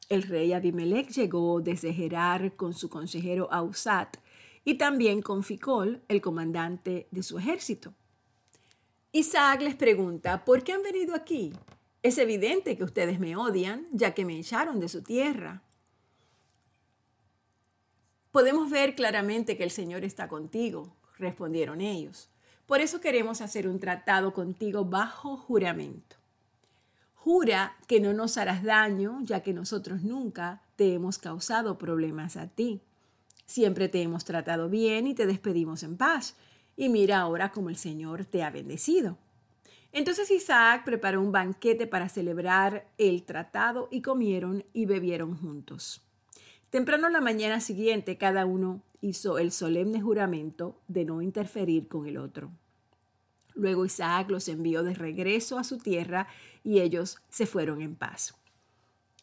el 0.10 0.24
rey 0.24 0.54
Abimelech 0.54 1.10
llegó 1.10 1.60
desde 1.60 1.94
Gerar 1.94 2.56
con 2.56 2.74
su 2.74 2.88
consejero 2.90 3.52
Ausat 3.52 4.18
y 4.64 4.76
también 4.76 5.22
con 5.22 5.44
Ficol, 5.44 6.04
el 6.08 6.22
comandante 6.22 7.08
de 7.10 7.24
su 7.24 7.40
ejército. 7.40 7.94
Isaac 9.12 9.62
les 9.62 9.76
pregunta, 9.76 10.46
¿por 10.46 10.64
qué 10.64 10.74
han 10.74 10.84
venido 10.84 11.16
aquí? 11.16 11.52
Es 12.04 12.20
evidente 12.20 12.78
que 12.78 12.84
ustedes 12.84 13.20
me 13.20 13.36
odian, 13.36 13.88
ya 13.92 14.14
que 14.14 14.24
me 14.24 14.38
echaron 14.38 14.80
de 14.80 14.88
su 14.88 15.02
tierra. 15.02 15.64
Podemos 18.32 18.70
ver 18.70 18.94
claramente 18.94 19.58
que 19.58 19.64
el 19.64 19.72
Señor 19.72 20.04
está 20.04 20.28
contigo, 20.28 20.96
respondieron 21.18 21.82
ellos. 21.82 22.30
Por 22.70 22.82
eso 22.82 23.02
queremos 23.02 23.42
hacer 23.42 23.68
un 23.68 23.80
tratado 23.80 24.32
contigo 24.32 24.86
bajo 24.86 25.38
juramento. 25.38 26.18
Jura 27.16 27.76
que 27.88 28.00
no 28.00 28.14
nos 28.14 28.38
harás 28.38 28.62
daño, 28.62 29.22
ya 29.24 29.42
que 29.42 29.54
nosotros 29.54 30.04
nunca 30.04 30.62
te 30.76 30.94
hemos 30.94 31.18
causado 31.18 31.80
problemas 31.80 32.38
a 32.38 32.46
ti. 32.46 32.80
Siempre 33.48 33.90
te 33.90 34.04
hemos 34.04 34.24
tratado 34.24 34.70
bien 34.70 35.08
y 35.08 35.16
te 35.16 35.26
despedimos 35.26 35.82
en 35.82 35.98
paz. 35.98 36.36
Y 36.78 36.90
mira 36.90 37.22
ahora 37.22 37.52
cómo 37.52 37.72
el 37.72 37.76
Señor 37.76 38.26
te 38.26 38.44
ha 38.44 38.52
bendecido. 38.52 39.18
Entonces 39.92 40.30
Isaac 40.30 40.84
preparó 40.86 41.22
un 41.22 41.32
banquete 41.32 41.88
para 41.88 42.08
celebrar 42.08 42.88
el 43.00 43.24
tratado 43.24 43.88
y 43.90 44.04
comieron 44.04 44.64
y 44.74 44.86
bebieron 44.86 45.36
juntos. 45.36 46.04
Temprano 46.70 47.10
la 47.10 47.20
mañana 47.20 47.62
siguiente 47.62 48.20
cada 48.20 48.46
uno 48.46 48.84
hizo 49.02 49.38
el 49.38 49.52
solemne 49.52 50.02
juramento 50.02 50.82
de 50.88 51.06
no 51.06 51.22
interferir 51.22 51.88
con 51.88 52.08
el 52.08 52.18
otro. 52.18 52.52
Luego 53.54 53.86
Isaac 53.86 54.30
los 54.30 54.48
envió 54.48 54.84
de 54.84 54.94
regreso 54.94 55.58
a 55.58 55.64
su 55.64 55.78
tierra 55.78 56.28
y 56.64 56.80
ellos 56.80 57.18
se 57.30 57.46
fueron 57.46 57.82
en 57.82 57.96
paz. 57.96 58.36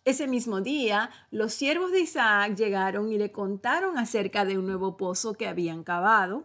Ese 0.04 0.28
mismo 0.28 0.60
día, 0.60 1.10
los 1.30 1.52
siervos 1.52 1.90
de 1.90 2.00
Isaac 2.00 2.54
llegaron 2.54 3.10
y 3.10 3.18
le 3.18 3.32
contaron 3.32 3.98
acerca 3.98 4.44
de 4.44 4.56
un 4.56 4.66
nuevo 4.66 4.96
pozo 4.96 5.34
que 5.34 5.48
habían 5.48 5.82
cavado. 5.82 6.44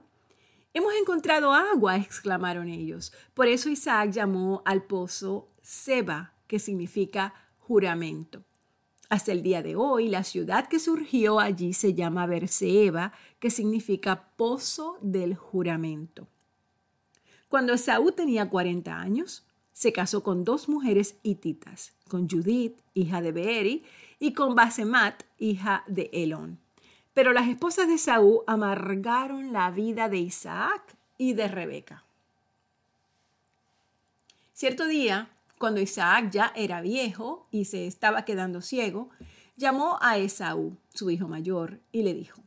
Hemos 0.73 0.93
encontrado 0.95 1.53
agua, 1.53 1.97
exclamaron 1.97 2.69
ellos. 2.69 3.13
Por 3.33 3.47
eso 3.47 3.69
Isaac 3.69 4.11
llamó 4.11 4.63
al 4.65 4.83
pozo 4.83 5.50
Seba, 5.61 6.33
que 6.47 6.59
significa 6.59 7.33
juramento. 7.59 8.43
Hasta 9.11 9.33
el 9.33 9.43
día 9.43 9.61
de 9.61 9.75
hoy, 9.75 10.07
la 10.07 10.23
ciudad 10.23 10.69
que 10.69 10.79
surgió 10.79 11.41
allí 11.41 11.73
se 11.73 11.93
llama 11.93 12.27
Berseba, 12.27 13.11
que 13.41 13.49
significa 13.49 14.29
pozo 14.37 14.97
del 15.01 15.35
juramento. 15.35 16.29
Cuando 17.49 17.73
Esaú 17.73 18.13
tenía 18.13 18.49
40 18.49 18.97
años, 18.97 19.43
se 19.73 19.91
casó 19.91 20.23
con 20.23 20.45
dos 20.45 20.69
mujeres 20.69 21.17
hititas, 21.23 21.91
con 22.07 22.29
Judith, 22.29 22.77
hija 22.93 23.21
de 23.21 23.33
Beeri, 23.33 23.83
y 24.17 24.31
con 24.31 24.55
Basemat, 24.55 25.23
hija 25.37 25.83
de 25.87 26.09
Elón. 26.13 26.57
Pero 27.13 27.33
las 27.33 27.49
esposas 27.49 27.89
de 27.89 27.95
Esaú 27.95 28.45
amargaron 28.47 29.51
la 29.51 29.71
vida 29.71 30.07
de 30.07 30.19
Isaac 30.19 30.95
y 31.17 31.33
de 31.33 31.49
Rebeca. 31.49 32.05
Cierto 34.53 34.87
día, 34.87 35.27
cuando 35.61 35.79
Isaac 35.79 36.31
ya 36.31 36.51
era 36.55 36.81
viejo 36.81 37.47
y 37.51 37.65
se 37.65 37.85
estaba 37.85 38.25
quedando 38.25 38.61
ciego, 38.61 39.11
llamó 39.55 39.99
a 40.01 40.17
Esaú, 40.17 40.75
su 40.91 41.11
hijo 41.11 41.27
mayor, 41.27 41.79
y 41.91 42.01
le 42.01 42.15
dijo, 42.15 42.41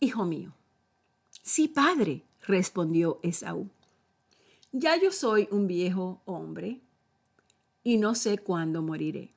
Hijo 0.00 0.24
mío. 0.24 0.54
Sí, 1.42 1.68
padre, 1.68 2.24
respondió 2.46 3.20
Esaú. 3.22 3.68
Ya 4.72 4.96
yo 4.96 5.12
soy 5.12 5.46
un 5.50 5.66
viejo 5.66 6.22
hombre 6.24 6.80
y 7.84 7.98
no 7.98 8.14
sé 8.14 8.38
cuándo 8.38 8.80
moriré. 8.80 9.34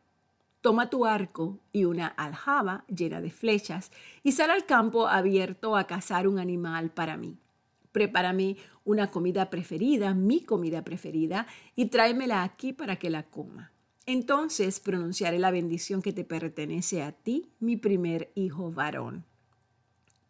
Toma 0.62 0.90
tu 0.90 1.06
arco 1.06 1.58
y 1.74 1.84
una 1.84 2.08
aljaba 2.08 2.86
llena 2.88 3.20
de 3.20 3.32
flechas 3.32 3.92
y 4.24 4.32
sal 4.32 4.52
al 4.52 4.66
campo 4.66 5.10
abierto 5.10 5.76
a 5.76 5.86
cazar 5.86 6.30
un 6.30 6.40
animal 6.40 6.92
para 6.92 7.18
mí. 7.18 7.38
Prepárame 7.92 8.58
una 8.84 9.12
comida 9.12 9.50
preferida, 9.50 10.14
mi 10.14 10.44
comida 10.44 10.84
preferida, 10.84 11.48
y 11.76 11.88
tráemela 11.88 12.44
aquí 12.44 12.74
para 12.74 12.98
que 12.98 13.10
la 13.10 13.24
coma. 13.24 13.72
Entonces 14.06 14.80
pronunciaré 14.80 15.40
la 15.40 15.52
bendición 15.52 16.02
que 16.02 16.14
te 16.14 16.24
pertenece 16.24 17.04
a 17.04 17.12
ti, 17.12 17.52
mi 17.60 17.78
primer 17.78 18.32
hijo 18.36 18.72
varón. 18.72 19.26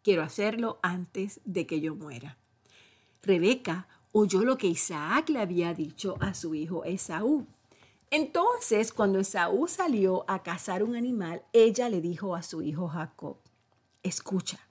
Quiero 0.02 0.22
hacerlo 0.22 0.78
antes 0.82 1.40
de 1.44 1.66
que 1.66 1.80
yo 1.80 1.94
muera. 1.94 2.36
Rebeca 3.22 3.88
oyó 4.10 4.44
lo 4.44 4.58
que 4.58 4.66
Isaac 4.66 5.30
le 5.30 5.38
había 5.38 5.72
dicho 5.74 6.16
a 6.20 6.34
su 6.34 6.54
hijo 6.54 6.84
Esaú. 6.84 7.46
Entonces, 8.10 8.92
cuando 8.92 9.20
Esaú 9.20 9.68
salió 9.68 10.24
a 10.28 10.42
cazar 10.42 10.82
un 10.82 10.96
animal, 10.96 11.42
ella 11.52 11.88
le 11.88 12.02
dijo 12.02 12.34
a 12.34 12.42
su 12.42 12.62
hijo 12.62 12.88
Jacob, 12.88 13.38
escucha, 14.02 14.68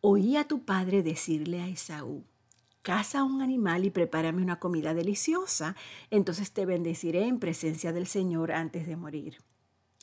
oí 0.00 0.36
a 0.36 0.46
tu 0.46 0.64
padre 0.64 1.02
decirle 1.02 1.60
a 1.60 1.68
Esaú, 1.68 2.24
caza 2.82 3.24
un 3.24 3.42
animal 3.42 3.84
y 3.84 3.90
prepárame 3.90 4.42
una 4.42 4.58
comida 4.58 4.94
deliciosa, 4.94 5.76
entonces 6.10 6.52
te 6.52 6.66
bendeciré 6.66 7.26
en 7.26 7.38
presencia 7.38 7.92
del 7.92 8.06
Señor 8.06 8.52
antes 8.52 8.86
de 8.86 8.96
morir. 8.96 9.38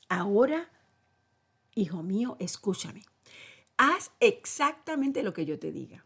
Ahora, 0.09 0.69
hijo 1.73 2.03
mío, 2.03 2.37
escúchame. 2.39 3.01
Haz 3.77 4.11
exactamente 4.19 5.23
lo 5.23 5.33
que 5.33 5.45
yo 5.45 5.59
te 5.59 5.71
diga. 5.71 6.05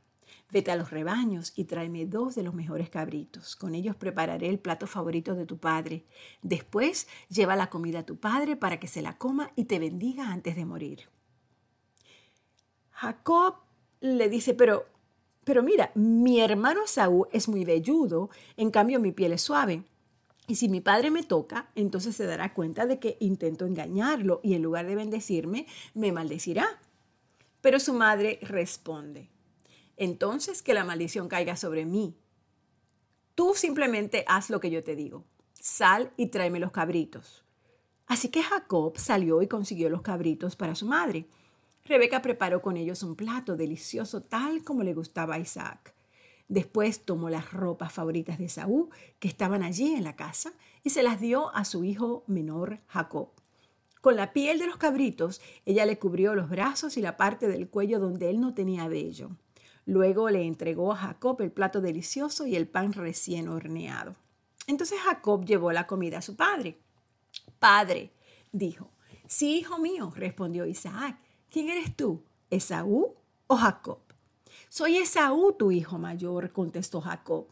Vete 0.51 0.71
a 0.71 0.75
los 0.75 0.89
rebaños 0.89 1.53
y 1.55 1.65
tráeme 1.65 2.07
dos 2.07 2.33
de 2.33 2.41
los 2.41 2.55
mejores 2.55 2.89
cabritos. 2.89 3.55
Con 3.55 3.75
ellos 3.75 3.95
prepararé 3.95 4.49
el 4.49 4.57
plato 4.57 4.87
favorito 4.87 5.35
de 5.35 5.45
tu 5.45 5.59
padre. 5.59 6.05
Después 6.41 7.07
lleva 7.29 7.55
la 7.55 7.69
comida 7.69 7.99
a 7.99 8.05
tu 8.05 8.19
padre 8.19 8.55
para 8.55 8.79
que 8.79 8.87
se 8.87 9.03
la 9.03 9.17
coma 9.17 9.51
y 9.55 9.65
te 9.65 9.77
bendiga 9.77 10.31
antes 10.31 10.55
de 10.55 10.65
morir. 10.65 11.09
Jacob 12.91 13.68
le 14.01 14.29
dice, 14.29 14.53
pero 14.53 14.85
pero 15.49 15.63
mira, 15.63 15.91
mi 15.95 16.41
hermano 16.41 16.81
Saúl 16.85 17.27
es 17.31 17.47
muy 17.47 17.65
velludo, 17.65 18.29
en 18.55 18.69
cambio 18.69 18.99
mi 18.99 19.11
piel 19.11 19.33
es 19.33 19.41
suave. 19.41 19.83
Y 20.47 20.57
si 20.57 20.69
mi 20.69 20.79
padre 20.79 21.09
me 21.09 21.23
toca, 21.23 21.71
entonces 21.73 22.15
se 22.15 22.27
dará 22.27 22.53
cuenta 22.53 22.85
de 22.85 22.99
que 22.99 23.17
intento 23.19 23.65
engañarlo 23.65 24.41
y 24.43 24.53
en 24.53 24.61
lugar 24.61 24.85
de 24.85 24.93
bendecirme, 24.93 25.65
me 25.95 26.11
maldecirá. 26.11 26.79
Pero 27.61 27.79
su 27.79 27.93
madre 27.93 28.37
responde, 28.43 29.29
entonces 29.97 30.61
que 30.61 30.75
la 30.75 30.85
maldición 30.85 31.27
caiga 31.27 31.55
sobre 31.55 31.83
mí. 31.83 32.15
Tú 33.33 33.53
simplemente 33.55 34.25
haz 34.27 34.51
lo 34.51 34.59
que 34.59 34.69
yo 34.69 34.83
te 34.83 34.95
digo. 34.95 35.23
Sal 35.59 36.11
y 36.15 36.27
tráeme 36.27 36.59
los 36.59 36.71
cabritos. 36.71 37.43
Así 38.05 38.29
que 38.29 38.43
Jacob 38.43 38.99
salió 38.99 39.41
y 39.41 39.47
consiguió 39.47 39.89
los 39.89 40.03
cabritos 40.03 40.55
para 40.55 40.75
su 40.75 40.85
madre. 40.85 41.27
Rebeca 41.89 42.21
preparó 42.21 42.61
con 42.61 42.77
ellos 42.77 43.01
un 43.01 43.15
plato 43.15 43.57
delicioso 43.57 44.21
tal 44.21 44.63
como 44.63 44.83
le 44.83 44.93
gustaba 44.93 45.35
a 45.35 45.39
Isaac. 45.39 45.95
Después 46.47 47.03
tomó 47.03 47.31
las 47.31 47.51
ropas 47.51 47.91
favoritas 47.91 48.37
de 48.37 48.47
Saúl 48.47 48.89
que 49.17 49.27
estaban 49.27 49.63
allí 49.63 49.95
en 49.95 50.03
la 50.03 50.15
casa 50.15 50.53
y 50.83 50.91
se 50.91 51.01
las 51.01 51.19
dio 51.19 51.53
a 51.55 51.65
su 51.65 51.83
hijo 51.83 52.23
menor 52.27 52.79
Jacob. 52.85 53.31
Con 54.01 54.15
la 54.15 54.33
piel 54.33 54.59
de 54.59 54.67
los 54.67 54.77
cabritos, 54.77 55.41
ella 55.65 55.87
le 55.87 55.97
cubrió 55.97 56.35
los 56.35 56.47
brazos 56.47 56.95
y 56.95 57.01
la 57.01 57.17
parte 57.17 57.47
del 57.47 57.69
cuello 57.69 57.99
donde 57.99 58.29
él 58.29 58.39
no 58.39 58.53
tenía 58.53 58.87
vello. 58.87 59.31
Luego 59.87 60.29
le 60.29 60.45
entregó 60.45 60.93
a 60.93 60.97
Jacob 60.97 61.41
el 61.41 61.51
plato 61.51 61.81
delicioso 61.81 62.45
y 62.45 62.55
el 62.55 62.67
pan 62.67 62.93
recién 62.93 63.49
horneado. 63.49 64.15
Entonces 64.67 64.99
Jacob 64.99 65.43
llevó 65.43 65.71
la 65.71 65.87
comida 65.87 66.19
a 66.19 66.21
su 66.21 66.35
padre. 66.35 66.77
Padre, 67.57 68.11
dijo. 68.51 68.91
Sí, 69.25 69.57
hijo 69.57 69.79
mío, 69.79 70.13
respondió 70.15 70.67
Isaac. 70.67 71.17
¿Quién 71.51 71.69
eres 71.69 71.95
tú? 71.95 72.21
¿Esaú 72.51 73.15
o 73.47 73.55
Jacob? 73.55 73.99
Soy 74.69 74.97
Esaú, 74.97 75.53
tu 75.53 75.71
hijo 75.71 75.97
mayor, 75.97 76.51
contestó 76.51 77.01
Jacob. 77.01 77.47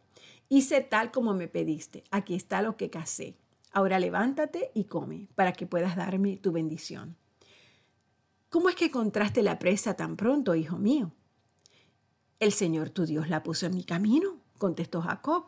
Hice 0.49 0.81
tal 0.81 1.11
como 1.11 1.33
me 1.33 1.47
pediste. 1.47 2.03
Aquí 2.11 2.35
está 2.35 2.61
lo 2.61 2.77
que 2.77 2.91
casé. 2.91 3.35
Ahora 3.71 3.97
levántate 3.97 4.69
y 4.75 4.83
come, 4.83 5.27
para 5.33 5.51
que 5.53 5.65
puedas 5.65 5.95
darme 5.95 6.37
tu 6.37 6.51
bendición. 6.51 7.15
¿Cómo 8.49 8.69
es 8.69 8.75
que 8.75 8.85
encontraste 8.85 9.41
la 9.41 9.57
presa 9.57 9.95
tan 9.95 10.15
pronto, 10.15 10.53
hijo 10.53 10.77
mío? 10.77 11.11
El 12.39 12.51
Señor 12.51 12.91
tu 12.91 13.07
Dios 13.07 13.29
la 13.29 13.41
puso 13.41 13.65
en 13.65 13.73
mi 13.73 13.83
camino, 13.83 14.37
contestó 14.59 15.01
Jacob. 15.01 15.47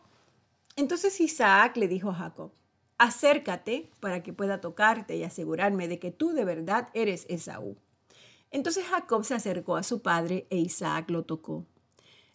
Entonces 0.75 1.21
Isaac 1.21 1.77
le 1.77 1.87
dijo 1.87 2.09
a 2.09 2.15
Jacob, 2.15 2.51
acércate 2.97 3.91
para 3.99 4.23
que 4.23 4.33
pueda 4.33 4.59
tocarte 4.59 5.15
y 5.15 5.23
asegurarme 5.23 5.87
de 5.87 5.99
que 5.99 6.09
tú 6.09 6.31
de 6.31 6.45
verdad 6.45 6.89
eres 6.95 7.27
Esaú. 7.29 7.77
Entonces 8.51 8.85
Jacob 8.85 9.23
se 9.23 9.35
acercó 9.35 9.75
a 9.75 9.83
su 9.83 10.01
padre 10.01 10.47
e 10.49 10.57
Isaac 10.57 11.09
lo 11.09 11.23
tocó. 11.23 11.65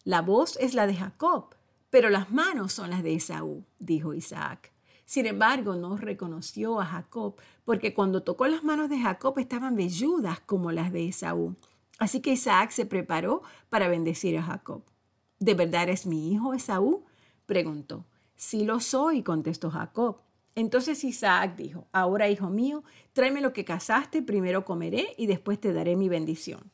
La 0.03 0.21
voz 0.21 0.57
es 0.61 0.73
la 0.73 0.87
de 0.87 0.95
Jacob, 0.95 1.55
pero 1.89 2.09
las 2.09 2.31
manos 2.31 2.73
son 2.73 2.89
las 2.89 3.03
de 3.03 3.15
Esaú, 3.15 3.65
dijo 3.79 4.13
Isaac. 4.13 4.71
Sin 5.05 5.27
embargo, 5.27 5.75
no 5.75 5.97
reconoció 5.97 6.79
a 6.81 6.85
Jacob, 6.85 7.35
porque 7.63 7.93
cuando 7.93 8.23
tocó 8.23 8.47
las 8.47 8.63
manos 8.63 8.89
de 8.89 8.99
Jacob 8.99 9.37
estaban 9.39 9.75
velludas 9.75 10.39
como 10.39 10.71
las 10.71 10.91
de 10.91 11.07
Esaú. 11.07 11.55
Así 11.99 12.21
que 12.21 12.31
Isaac 12.31 12.71
se 12.71 12.85
preparó 12.85 13.43
para 13.69 13.87
bendecir 13.87 14.37
a 14.37 14.43
Jacob. 14.43 14.83
¿De 15.39 15.53
verdad 15.53 15.83
eres 15.83 16.05
mi 16.05 16.31
hijo 16.31 16.53
Esaú? 16.53 17.05
preguntó. 17.45 18.05
Sí 18.35 18.65
lo 18.65 18.79
soy, 18.79 19.23
contestó 19.23 19.69
Jacob. 19.69 20.24
Entonces 20.55 21.03
Isaac 21.03 21.57
dijo, 21.57 21.87
ahora 21.91 22.29
hijo 22.29 22.49
mío, 22.49 22.83
tráeme 23.11 23.41
lo 23.41 23.51
que 23.51 23.65
cazaste, 23.65 24.21
primero 24.21 24.63
comeré 24.63 25.13
y 25.17 25.27
después 25.27 25.59
te 25.59 25.73
daré 25.73 25.97
mi 25.97 26.07
bendición. 26.07 26.71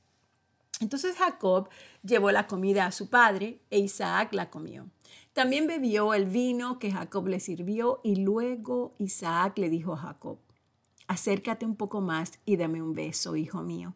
Entonces 0.79 1.15
Jacob 1.15 1.69
llevó 2.03 2.31
la 2.31 2.47
comida 2.47 2.85
a 2.85 2.91
su 2.91 3.09
padre 3.09 3.59
e 3.69 3.79
Isaac 3.79 4.33
la 4.33 4.49
comió. 4.49 4.89
También 5.33 5.67
bebió 5.67 6.13
el 6.13 6.25
vino 6.25 6.79
que 6.79 6.91
Jacob 6.91 7.27
le 7.27 7.39
sirvió 7.39 8.01
y 8.03 8.17
luego 8.17 8.95
Isaac 8.97 9.57
le 9.57 9.69
dijo 9.69 9.93
a 9.93 9.97
Jacob, 9.97 10.39
acércate 11.07 11.65
un 11.65 11.75
poco 11.75 12.01
más 12.01 12.39
y 12.45 12.57
dame 12.57 12.81
un 12.81 12.93
beso, 12.93 13.35
hijo 13.35 13.61
mío. 13.61 13.95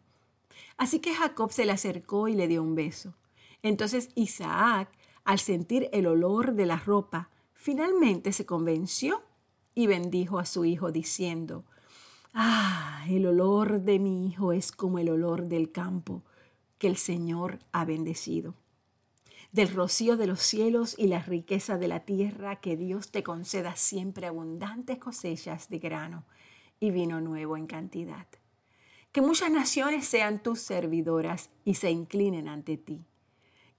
Así 0.76 1.00
que 1.00 1.14
Jacob 1.14 1.52
se 1.52 1.64
le 1.64 1.72
acercó 1.72 2.28
y 2.28 2.34
le 2.34 2.48
dio 2.48 2.62
un 2.62 2.74
beso. 2.74 3.14
Entonces 3.62 4.10
Isaac, 4.14 4.90
al 5.24 5.38
sentir 5.38 5.88
el 5.92 6.06
olor 6.06 6.54
de 6.54 6.66
la 6.66 6.76
ropa, 6.76 7.30
finalmente 7.54 8.32
se 8.32 8.46
convenció 8.46 9.22
y 9.76 9.86
bendijo 9.86 10.40
a 10.40 10.46
su 10.46 10.64
hijo 10.64 10.90
diciendo, 10.90 11.64
Ah, 12.32 13.04
el 13.08 13.26
olor 13.26 13.82
de 13.82 13.98
mi 13.98 14.26
hijo 14.26 14.52
es 14.52 14.72
como 14.72 14.98
el 14.98 15.10
olor 15.10 15.44
del 15.48 15.70
campo 15.70 16.22
que 16.78 16.88
el 16.88 16.96
Señor 16.96 17.60
ha 17.72 17.84
bendecido. 17.84 18.54
Del 19.52 19.68
rocío 19.68 20.16
de 20.16 20.26
los 20.26 20.40
cielos 20.40 20.94
y 20.98 21.06
la 21.06 21.22
riqueza 21.22 21.76
de 21.78 21.88
la 21.88 22.00
tierra, 22.00 22.56
que 22.56 22.76
Dios 22.76 23.10
te 23.10 23.22
conceda 23.22 23.76
siempre 23.76 24.26
abundantes 24.26 24.98
cosechas 24.98 25.68
de 25.68 25.78
grano 25.78 26.24
y 26.80 26.90
vino 26.90 27.20
nuevo 27.20 27.56
en 27.56 27.66
cantidad. 27.66 28.26
Que 29.12 29.20
muchas 29.20 29.50
naciones 29.50 30.06
sean 30.06 30.42
tus 30.42 30.60
servidoras 30.60 31.50
y 31.64 31.74
se 31.74 31.90
inclinen 31.90 32.48
ante 32.48 32.78
ti. 32.78 33.04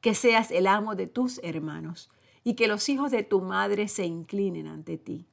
Que 0.02 0.14
seas 0.14 0.52
el 0.52 0.68
amo 0.68 0.96
de 0.96 1.08
tus 1.08 1.40
hermanos 1.44 2.12
y 2.44 2.54
que 2.54 2.68
los 2.68 2.88
hijos 2.88 3.10
de 3.10 3.24
tu 3.24 3.42
madre 3.42 3.88
se 3.88 4.06
inclinen 4.06 4.68
ante 4.68 4.98
ti 4.98 5.28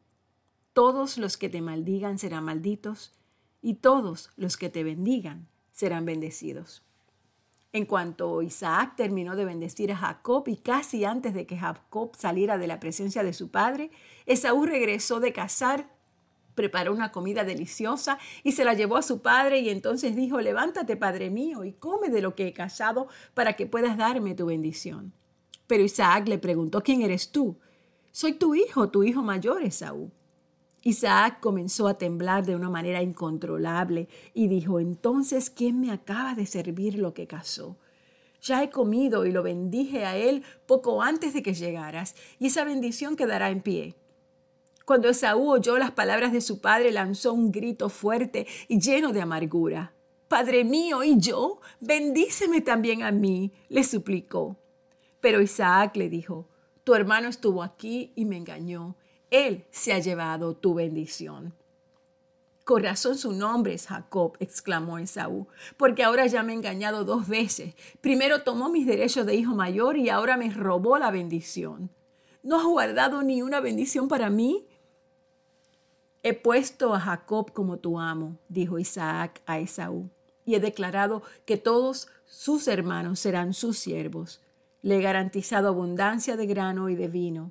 todos 0.74 1.18
los 1.18 1.36
que 1.36 1.48
te 1.48 1.62
maldigan 1.62 2.18
serán 2.18 2.44
malditos 2.44 3.12
y 3.62 3.74
todos 3.74 4.30
los 4.36 4.56
que 4.56 4.68
te 4.68 4.82
bendigan 4.82 5.48
serán 5.72 6.04
bendecidos. 6.04 6.82
En 7.72 7.86
cuanto 7.86 8.42
Isaac 8.42 8.94
terminó 8.96 9.36
de 9.36 9.44
bendecir 9.44 9.92
a 9.92 9.96
Jacob 9.96 10.44
y 10.48 10.56
casi 10.56 11.04
antes 11.04 11.32
de 11.32 11.46
que 11.46 11.56
Jacob 11.56 12.14
saliera 12.16 12.58
de 12.58 12.66
la 12.66 12.80
presencia 12.80 13.22
de 13.22 13.32
su 13.32 13.50
padre, 13.50 13.90
Esaú 14.26 14.66
regresó 14.66 15.20
de 15.20 15.32
cazar, 15.32 15.88
preparó 16.56 16.92
una 16.92 17.12
comida 17.12 17.44
deliciosa 17.44 18.18
y 18.42 18.52
se 18.52 18.64
la 18.64 18.74
llevó 18.74 18.96
a 18.96 19.02
su 19.02 19.22
padre 19.22 19.60
y 19.60 19.70
entonces 19.70 20.14
dijo, 20.14 20.40
levántate, 20.40 20.96
padre 20.96 21.30
mío, 21.30 21.64
y 21.64 21.72
come 21.72 22.10
de 22.10 22.20
lo 22.20 22.34
que 22.34 22.48
he 22.48 22.52
cazado 22.52 23.06
para 23.32 23.54
que 23.54 23.66
puedas 23.66 23.96
darme 23.96 24.34
tu 24.34 24.46
bendición. 24.46 25.12
Pero 25.68 25.84
Isaac 25.84 26.28
le 26.28 26.38
preguntó, 26.38 26.82
¿quién 26.82 27.02
eres 27.02 27.30
tú? 27.30 27.58
Soy 28.10 28.34
tu 28.34 28.54
hijo, 28.54 28.90
tu 28.90 29.04
hijo 29.04 29.22
mayor, 29.22 29.62
Esaú. 29.62 30.12
Isaac 30.84 31.40
comenzó 31.40 31.88
a 31.88 31.96
temblar 31.96 32.44
de 32.44 32.54
una 32.54 32.68
manera 32.68 33.02
incontrolable 33.02 34.06
y 34.34 34.48
dijo, 34.48 34.78
entonces, 34.78 35.48
¿quién 35.48 35.80
me 35.80 35.90
acaba 35.90 36.34
de 36.34 36.44
servir 36.44 36.98
lo 36.98 37.14
que 37.14 37.26
cazó? 37.26 37.78
Ya 38.42 38.62
he 38.62 38.68
comido 38.68 39.24
y 39.24 39.32
lo 39.32 39.42
bendije 39.42 40.04
a 40.04 40.18
él 40.18 40.44
poco 40.66 41.02
antes 41.02 41.32
de 41.32 41.42
que 41.42 41.54
llegaras, 41.54 42.14
y 42.38 42.48
esa 42.48 42.64
bendición 42.64 43.16
quedará 43.16 43.48
en 43.48 43.62
pie. 43.62 43.96
Cuando 44.84 45.08
Esaú 45.08 45.50
oyó 45.50 45.78
las 45.78 45.92
palabras 45.92 46.32
de 46.32 46.42
su 46.42 46.60
padre, 46.60 46.92
lanzó 46.92 47.32
un 47.32 47.50
grito 47.50 47.88
fuerte 47.88 48.46
y 48.68 48.78
lleno 48.78 49.14
de 49.14 49.22
amargura. 49.22 49.94
Padre 50.28 50.64
mío, 50.64 51.02
¿y 51.02 51.18
yo? 51.18 51.60
Bendíceme 51.80 52.60
también 52.60 53.02
a 53.02 53.10
mí, 53.10 53.52
le 53.70 53.82
suplicó. 53.84 54.58
Pero 55.20 55.40
Isaac 55.40 55.96
le 55.96 56.10
dijo, 56.10 56.46
tu 56.84 56.94
hermano 56.94 57.28
estuvo 57.28 57.62
aquí 57.62 58.12
y 58.14 58.26
me 58.26 58.36
engañó. 58.36 58.96
Él 59.34 59.64
se 59.72 59.92
ha 59.92 59.98
llevado 59.98 60.54
tu 60.54 60.74
bendición. 60.74 61.54
Con 62.62 62.84
razón 62.84 63.18
su 63.18 63.32
nombre 63.32 63.74
es 63.74 63.88
Jacob, 63.88 64.36
exclamó 64.38 64.98
Esaú, 64.98 65.48
porque 65.76 66.04
ahora 66.04 66.24
ya 66.28 66.44
me 66.44 66.52
ha 66.52 66.54
engañado 66.54 67.04
dos 67.04 67.26
veces. 67.26 67.74
Primero 68.00 68.44
tomó 68.44 68.68
mis 68.68 68.86
derechos 68.86 69.26
de 69.26 69.34
hijo 69.34 69.52
mayor 69.52 69.96
y 69.96 70.08
ahora 70.08 70.36
me 70.36 70.50
robó 70.50 70.98
la 70.98 71.10
bendición. 71.10 71.90
¿No 72.44 72.60
has 72.60 72.64
guardado 72.64 73.24
ni 73.24 73.42
una 73.42 73.58
bendición 73.58 74.06
para 74.06 74.30
mí? 74.30 74.68
He 76.22 76.34
puesto 76.34 76.94
a 76.94 77.00
Jacob 77.00 77.52
como 77.52 77.78
tu 77.78 77.98
amo, 77.98 78.38
dijo 78.48 78.78
Isaac 78.78 79.42
a 79.46 79.58
Esaú, 79.58 80.10
y 80.44 80.54
he 80.54 80.60
declarado 80.60 81.24
que 81.44 81.56
todos 81.56 82.06
sus 82.24 82.68
hermanos 82.68 83.18
serán 83.18 83.52
sus 83.52 83.78
siervos. 83.78 84.40
Le 84.80 84.98
he 84.98 85.02
garantizado 85.02 85.66
abundancia 85.66 86.36
de 86.36 86.46
grano 86.46 86.88
y 86.88 86.94
de 86.94 87.08
vino. 87.08 87.50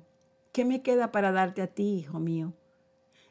¿Qué 0.54 0.64
me 0.64 0.82
queda 0.82 1.10
para 1.10 1.32
darte 1.32 1.62
a 1.62 1.66
ti, 1.66 1.96
hijo 1.96 2.20
mío? 2.20 2.52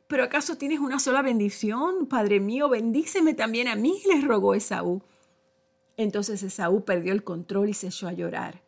¿Pero 0.08 0.26
acaso 0.26 0.58
tienes 0.58 0.82
una 0.82 1.00
sola 1.00 1.22
bendición? 1.22 2.06
Padre 2.08 2.42
mío, 2.42 2.68
bendíceme 2.68 3.34
también 3.34 3.70
a 3.70 3.78
mí, 3.78 4.02
le 4.14 4.20
rogó 4.20 4.56
Esaú. 4.56 5.02
Entonces 5.96 6.44
Esaú 6.44 6.84
perdió 6.84 7.14
el 7.14 7.24
control 7.24 7.70
y 7.70 7.74
se 7.76 7.88
echó 7.88 8.10
a 8.10 8.12
llorar. 8.12 8.62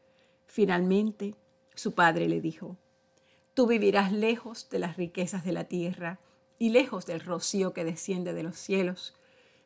Finalmente, 0.47 1.35
su 1.73 1.95
padre 1.95 2.29
le 2.29 2.39
dijo, 2.39 2.77
Tú 3.55 3.67
vivirás 3.67 4.13
lejos 4.13 4.69
de 4.69 4.79
las 4.79 4.95
riquezas 4.95 5.43
de 5.43 5.51
la 5.51 5.65
tierra 5.65 6.21
y 6.57 6.69
lejos 6.69 7.05
del 7.05 7.19
rocío 7.19 7.73
que 7.73 7.83
desciende 7.83 8.31
de 8.31 8.43
los 8.43 8.55
cielos. 8.55 9.15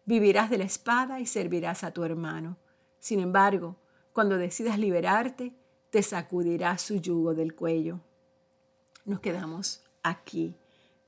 Vivirás 0.05 0.49
de 0.49 0.57
la 0.57 0.63
espada 0.63 1.19
y 1.19 1.27
servirás 1.27 1.83
a 1.83 1.91
tu 1.91 2.03
hermano. 2.05 2.57
Sin 2.97 3.19
embargo, 3.19 3.75
cuando 4.13 4.39
decidas 4.39 4.79
liberarte, 4.79 5.53
te 5.91 6.01
sacudirás 6.01 6.81
su 6.81 6.95
yugo 6.95 7.35
del 7.35 7.53
cuello. 7.53 7.99
Nos 9.09 9.21
quedamos 9.21 9.81
aquí 10.03 10.53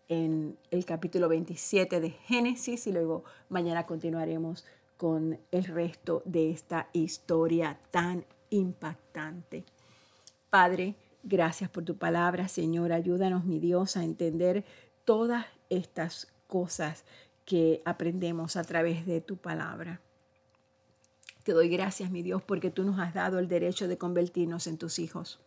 en 0.09 0.57
el 0.71 0.85
capítulo 0.85 1.29
27 1.29 1.99
de 1.99 2.09
Génesis 2.09 2.87
y 2.87 2.91
luego 2.91 3.23
mañana 3.47 3.85
continuaremos 3.85 4.65
con 4.97 5.39
el 5.51 5.65
resto 5.65 6.23
de 6.25 6.49
esta 6.49 6.89
historia 6.93 7.79
tan 7.91 8.25
impactante. 8.49 9.65
Padre, 10.49 10.95
gracias 11.21 11.69
por 11.69 11.85
tu 11.85 11.95
palabra, 11.95 12.47
Señor. 12.47 12.91
Ayúdanos, 12.91 13.45
mi 13.45 13.59
Dios, 13.59 13.95
a 13.95 14.03
entender 14.03 14.65
todas 15.05 15.45
estas 15.69 16.33
cosas 16.47 17.05
que 17.45 17.83
aprendemos 17.85 18.55
a 18.55 18.63
través 18.63 19.05
de 19.05 19.21
tu 19.21 19.37
palabra. 19.37 20.01
Te 21.43 21.51
doy 21.51 21.69
gracias, 21.69 22.09
mi 22.09 22.23
Dios, 22.23 22.41
porque 22.41 22.71
tú 22.71 22.83
nos 22.83 22.99
has 22.99 23.13
dado 23.13 23.37
el 23.37 23.47
derecho 23.47 23.87
de 23.87 23.99
convertirnos 23.99 24.65
en 24.65 24.79
tus 24.79 24.97
hijos. 24.97 25.39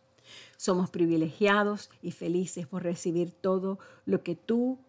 Somos 0.57 0.89
privilegiados 0.89 1.89
y 2.01 2.11
felices 2.11 2.67
por 2.67 2.83
recibir 2.83 3.31
todo 3.31 3.79
lo 4.05 4.23
que 4.23 4.35
tú 4.35 4.79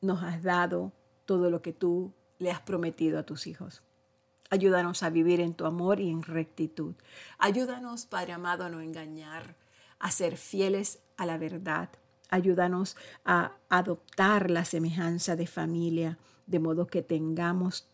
nos 0.00 0.22
has 0.22 0.42
dado, 0.42 0.92
todo 1.26 1.50
lo 1.50 1.62
que 1.62 1.72
tú 1.72 2.12
le 2.38 2.50
has 2.50 2.60
prometido 2.60 3.18
a 3.18 3.24
tus 3.24 3.46
hijos. 3.46 3.82
Ayúdanos 4.50 5.02
a 5.02 5.10
vivir 5.10 5.40
en 5.40 5.54
tu 5.54 5.66
amor 5.66 6.00
y 6.00 6.10
en 6.10 6.22
rectitud. 6.22 6.94
Ayúdanos, 7.38 8.06
Padre 8.06 8.32
amado, 8.32 8.64
a 8.64 8.70
no 8.70 8.80
engañar, 8.80 9.56
a 9.98 10.10
ser 10.10 10.36
fieles 10.36 11.00
a 11.16 11.26
la 11.26 11.36
verdad 11.36 11.90
Ayúdanos 12.30 12.96
a 13.24 13.52
adoptar 13.70 14.50
la 14.50 14.64
semejanza 14.64 15.34
de 15.34 15.46
familia, 15.46 16.18
de 16.46 16.58
modo 16.58 16.86
que 16.86 17.02
tengamos 17.02 17.88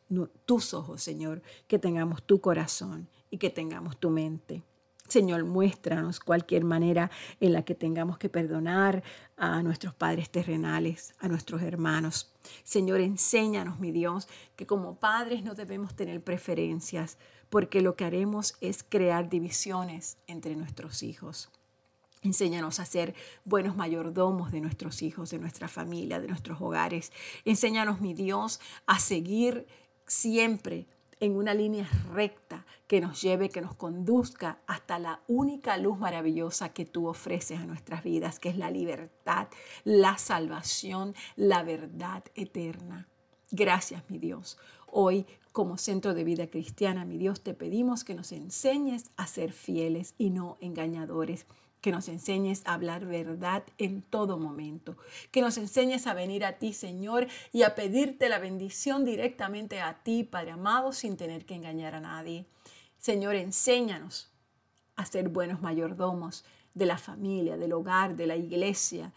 tus 0.44 0.74
ojos, 0.74 1.02
Señor, 1.02 1.42
que 1.68 1.78
tengamos 1.78 2.22
tu 2.24 2.40
corazón 2.40 3.08
y 3.30 3.38
que 3.38 3.50
tengamos 3.50 3.96
tu 3.96 4.10
mente. 4.10 4.62
Señor, 5.08 5.44
muéstranos 5.44 6.18
cualquier 6.18 6.64
manera 6.64 7.10
en 7.38 7.52
la 7.52 7.62
que 7.62 7.74
tengamos 7.74 8.16
que 8.16 8.30
perdonar 8.30 9.02
a 9.36 9.62
nuestros 9.62 9.94
padres 9.94 10.30
terrenales, 10.30 11.14
a 11.20 11.28
nuestros 11.28 11.60
hermanos. 11.62 12.32
Señor, 12.62 13.00
enséñanos, 13.00 13.78
mi 13.78 13.92
Dios, 13.92 14.28
que 14.56 14.66
como 14.66 14.96
padres 14.96 15.44
no 15.44 15.54
debemos 15.54 15.94
tener 15.94 16.22
preferencias, 16.24 17.18
porque 17.50 17.82
lo 17.82 17.96
que 17.96 18.06
haremos 18.06 18.56
es 18.62 18.82
crear 18.82 19.28
divisiones 19.28 20.16
entre 20.26 20.56
nuestros 20.56 21.02
hijos. 21.02 21.50
Enséñanos 22.22 22.80
a 22.80 22.86
ser 22.86 23.14
buenos 23.44 23.76
mayordomos 23.76 24.50
de 24.50 24.62
nuestros 24.62 25.02
hijos, 25.02 25.28
de 25.28 25.38
nuestra 25.38 25.68
familia, 25.68 26.18
de 26.18 26.28
nuestros 26.28 26.58
hogares. 26.62 27.12
Enséñanos, 27.44 28.00
mi 28.00 28.14
Dios, 28.14 28.60
a 28.86 28.98
seguir 28.98 29.66
siempre 30.06 30.86
en 31.20 31.36
una 31.36 31.54
línea 31.54 31.88
recta 32.12 32.66
que 32.86 33.00
nos 33.00 33.22
lleve, 33.22 33.48
que 33.48 33.60
nos 33.60 33.74
conduzca 33.74 34.58
hasta 34.66 34.98
la 34.98 35.20
única 35.26 35.76
luz 35.78 35.98
maravillosa 35.98 36.70
que 36.70 36.84
tú 36.84 37.08
ofreces 37.08 37.60
a 37.60 37.66
nuestras 37.66 38.02
vidas, 38.02 38.38
que 38.38 38.48
es 38.48 38.56
la 38.56 38.70
libertad, 38.70 39.48
la 39.84 40.18
salvación, 40.18 41.14
la 41.36 41.62
verdad 41.62 42.24
eterna. 42.34 43.08
Gracias, 43.50 44.02
mi 44.08 44.18
Dios. 44.18 44.58
Hoy, 44.86 45.26
como 45.52 45.78
centro 45.78 46.14
de 46.14 46.24
vida 46.24 46.48
cristiana, 46.48 47.04
mi 47.04 47.18
Dios, 47.18 47.40
te 47.42 47.54
pedimos 47.54 48.04
que 48.04 48.14
nos 48.14 48.32
enseñes 48.32 49.10
a 49.16 49.26
ser 49.26 49.52
fieles 49.52 50.14
y 50.18 50.30
no 50.30 50.56
engañadores 50.60 51.46
que 51.84 51.92
nos 51.92 52.08
enseñes 52.08 52.62
a 52.64 52.72
hablar 52.72 53.04
verdad 53.04 53.62
en 53.76 54.00
todo 54.00 54.38
momento, 54.38 54.96
que 55.30 55.42
nos 55.42 55.58
enseñes 55.58 56.06
a 56.06 56.14
venir 56.14 56.42
a 56.46 56.54
ti, 56.54 56.72
Señor, 56.72 57.28
y 57.52 57.62
a 57.62 57.74
pedirte 57.74 58.30
la 58.30 58.38
bendición 58.38 59.04
directamente 59.04 59.82
a 59.82 60.02
ti, 60.02 60.24
Padre 60.24 60.52
amado, 60.52 60.94
sin 60.94 61.18
tener 61.18 61.44
que 61.44 61.56
engañar 61.56 61.94
a 61.94 62.00
nadie. 62.00 62.46
Señor, 62.96 63.34
enséñanos 63.34 64.32
a 64.96 65.04
ser 65.04 65.28
buenos 65.28 65.60
mayordomos 65.60 66.46
de 66.72 66.86
la 66.86 66.96
familia, 66.96 67.58
del 67.58 67.74
hogar, 67.74 68.16
de 68.16 68.28
la 68.28 68.36
iglesia, 68.36 69.12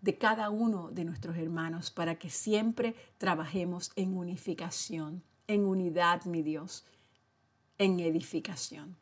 de 0.00 0.18
cada 0.18 0.50
uno 0.50 0.90
de 0.90 1.04
nuestros 1.04 1.36
hermanos, 1.36 1.92
para 1.92 2.16
que 2.16 2.30
siempre 2.30 2.96
trabajemos 3.18 3.92
en 3.94 4.16
unificación, 4.16 5.22
en 5.46 5.64
unidad, 5.64 6.24
mi 6.24 6.42
Dios, 6.42 6.84
en 7.78 8.00
edificación. 8.00 8.96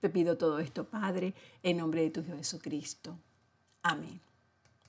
Te 0.00 0.10
pido 0.10 0.36
todo 0.36 0.58
esto, 0.58 0.84
Padre, 0.84 1.34
en 1.62 1.78
nombre 1.78 2.02
de 2.02 2.10
tu 2.10 2.20
Hijo 2.20 2.36
Jesucristo. 2.36 3.18
Amén. 3.82 4.20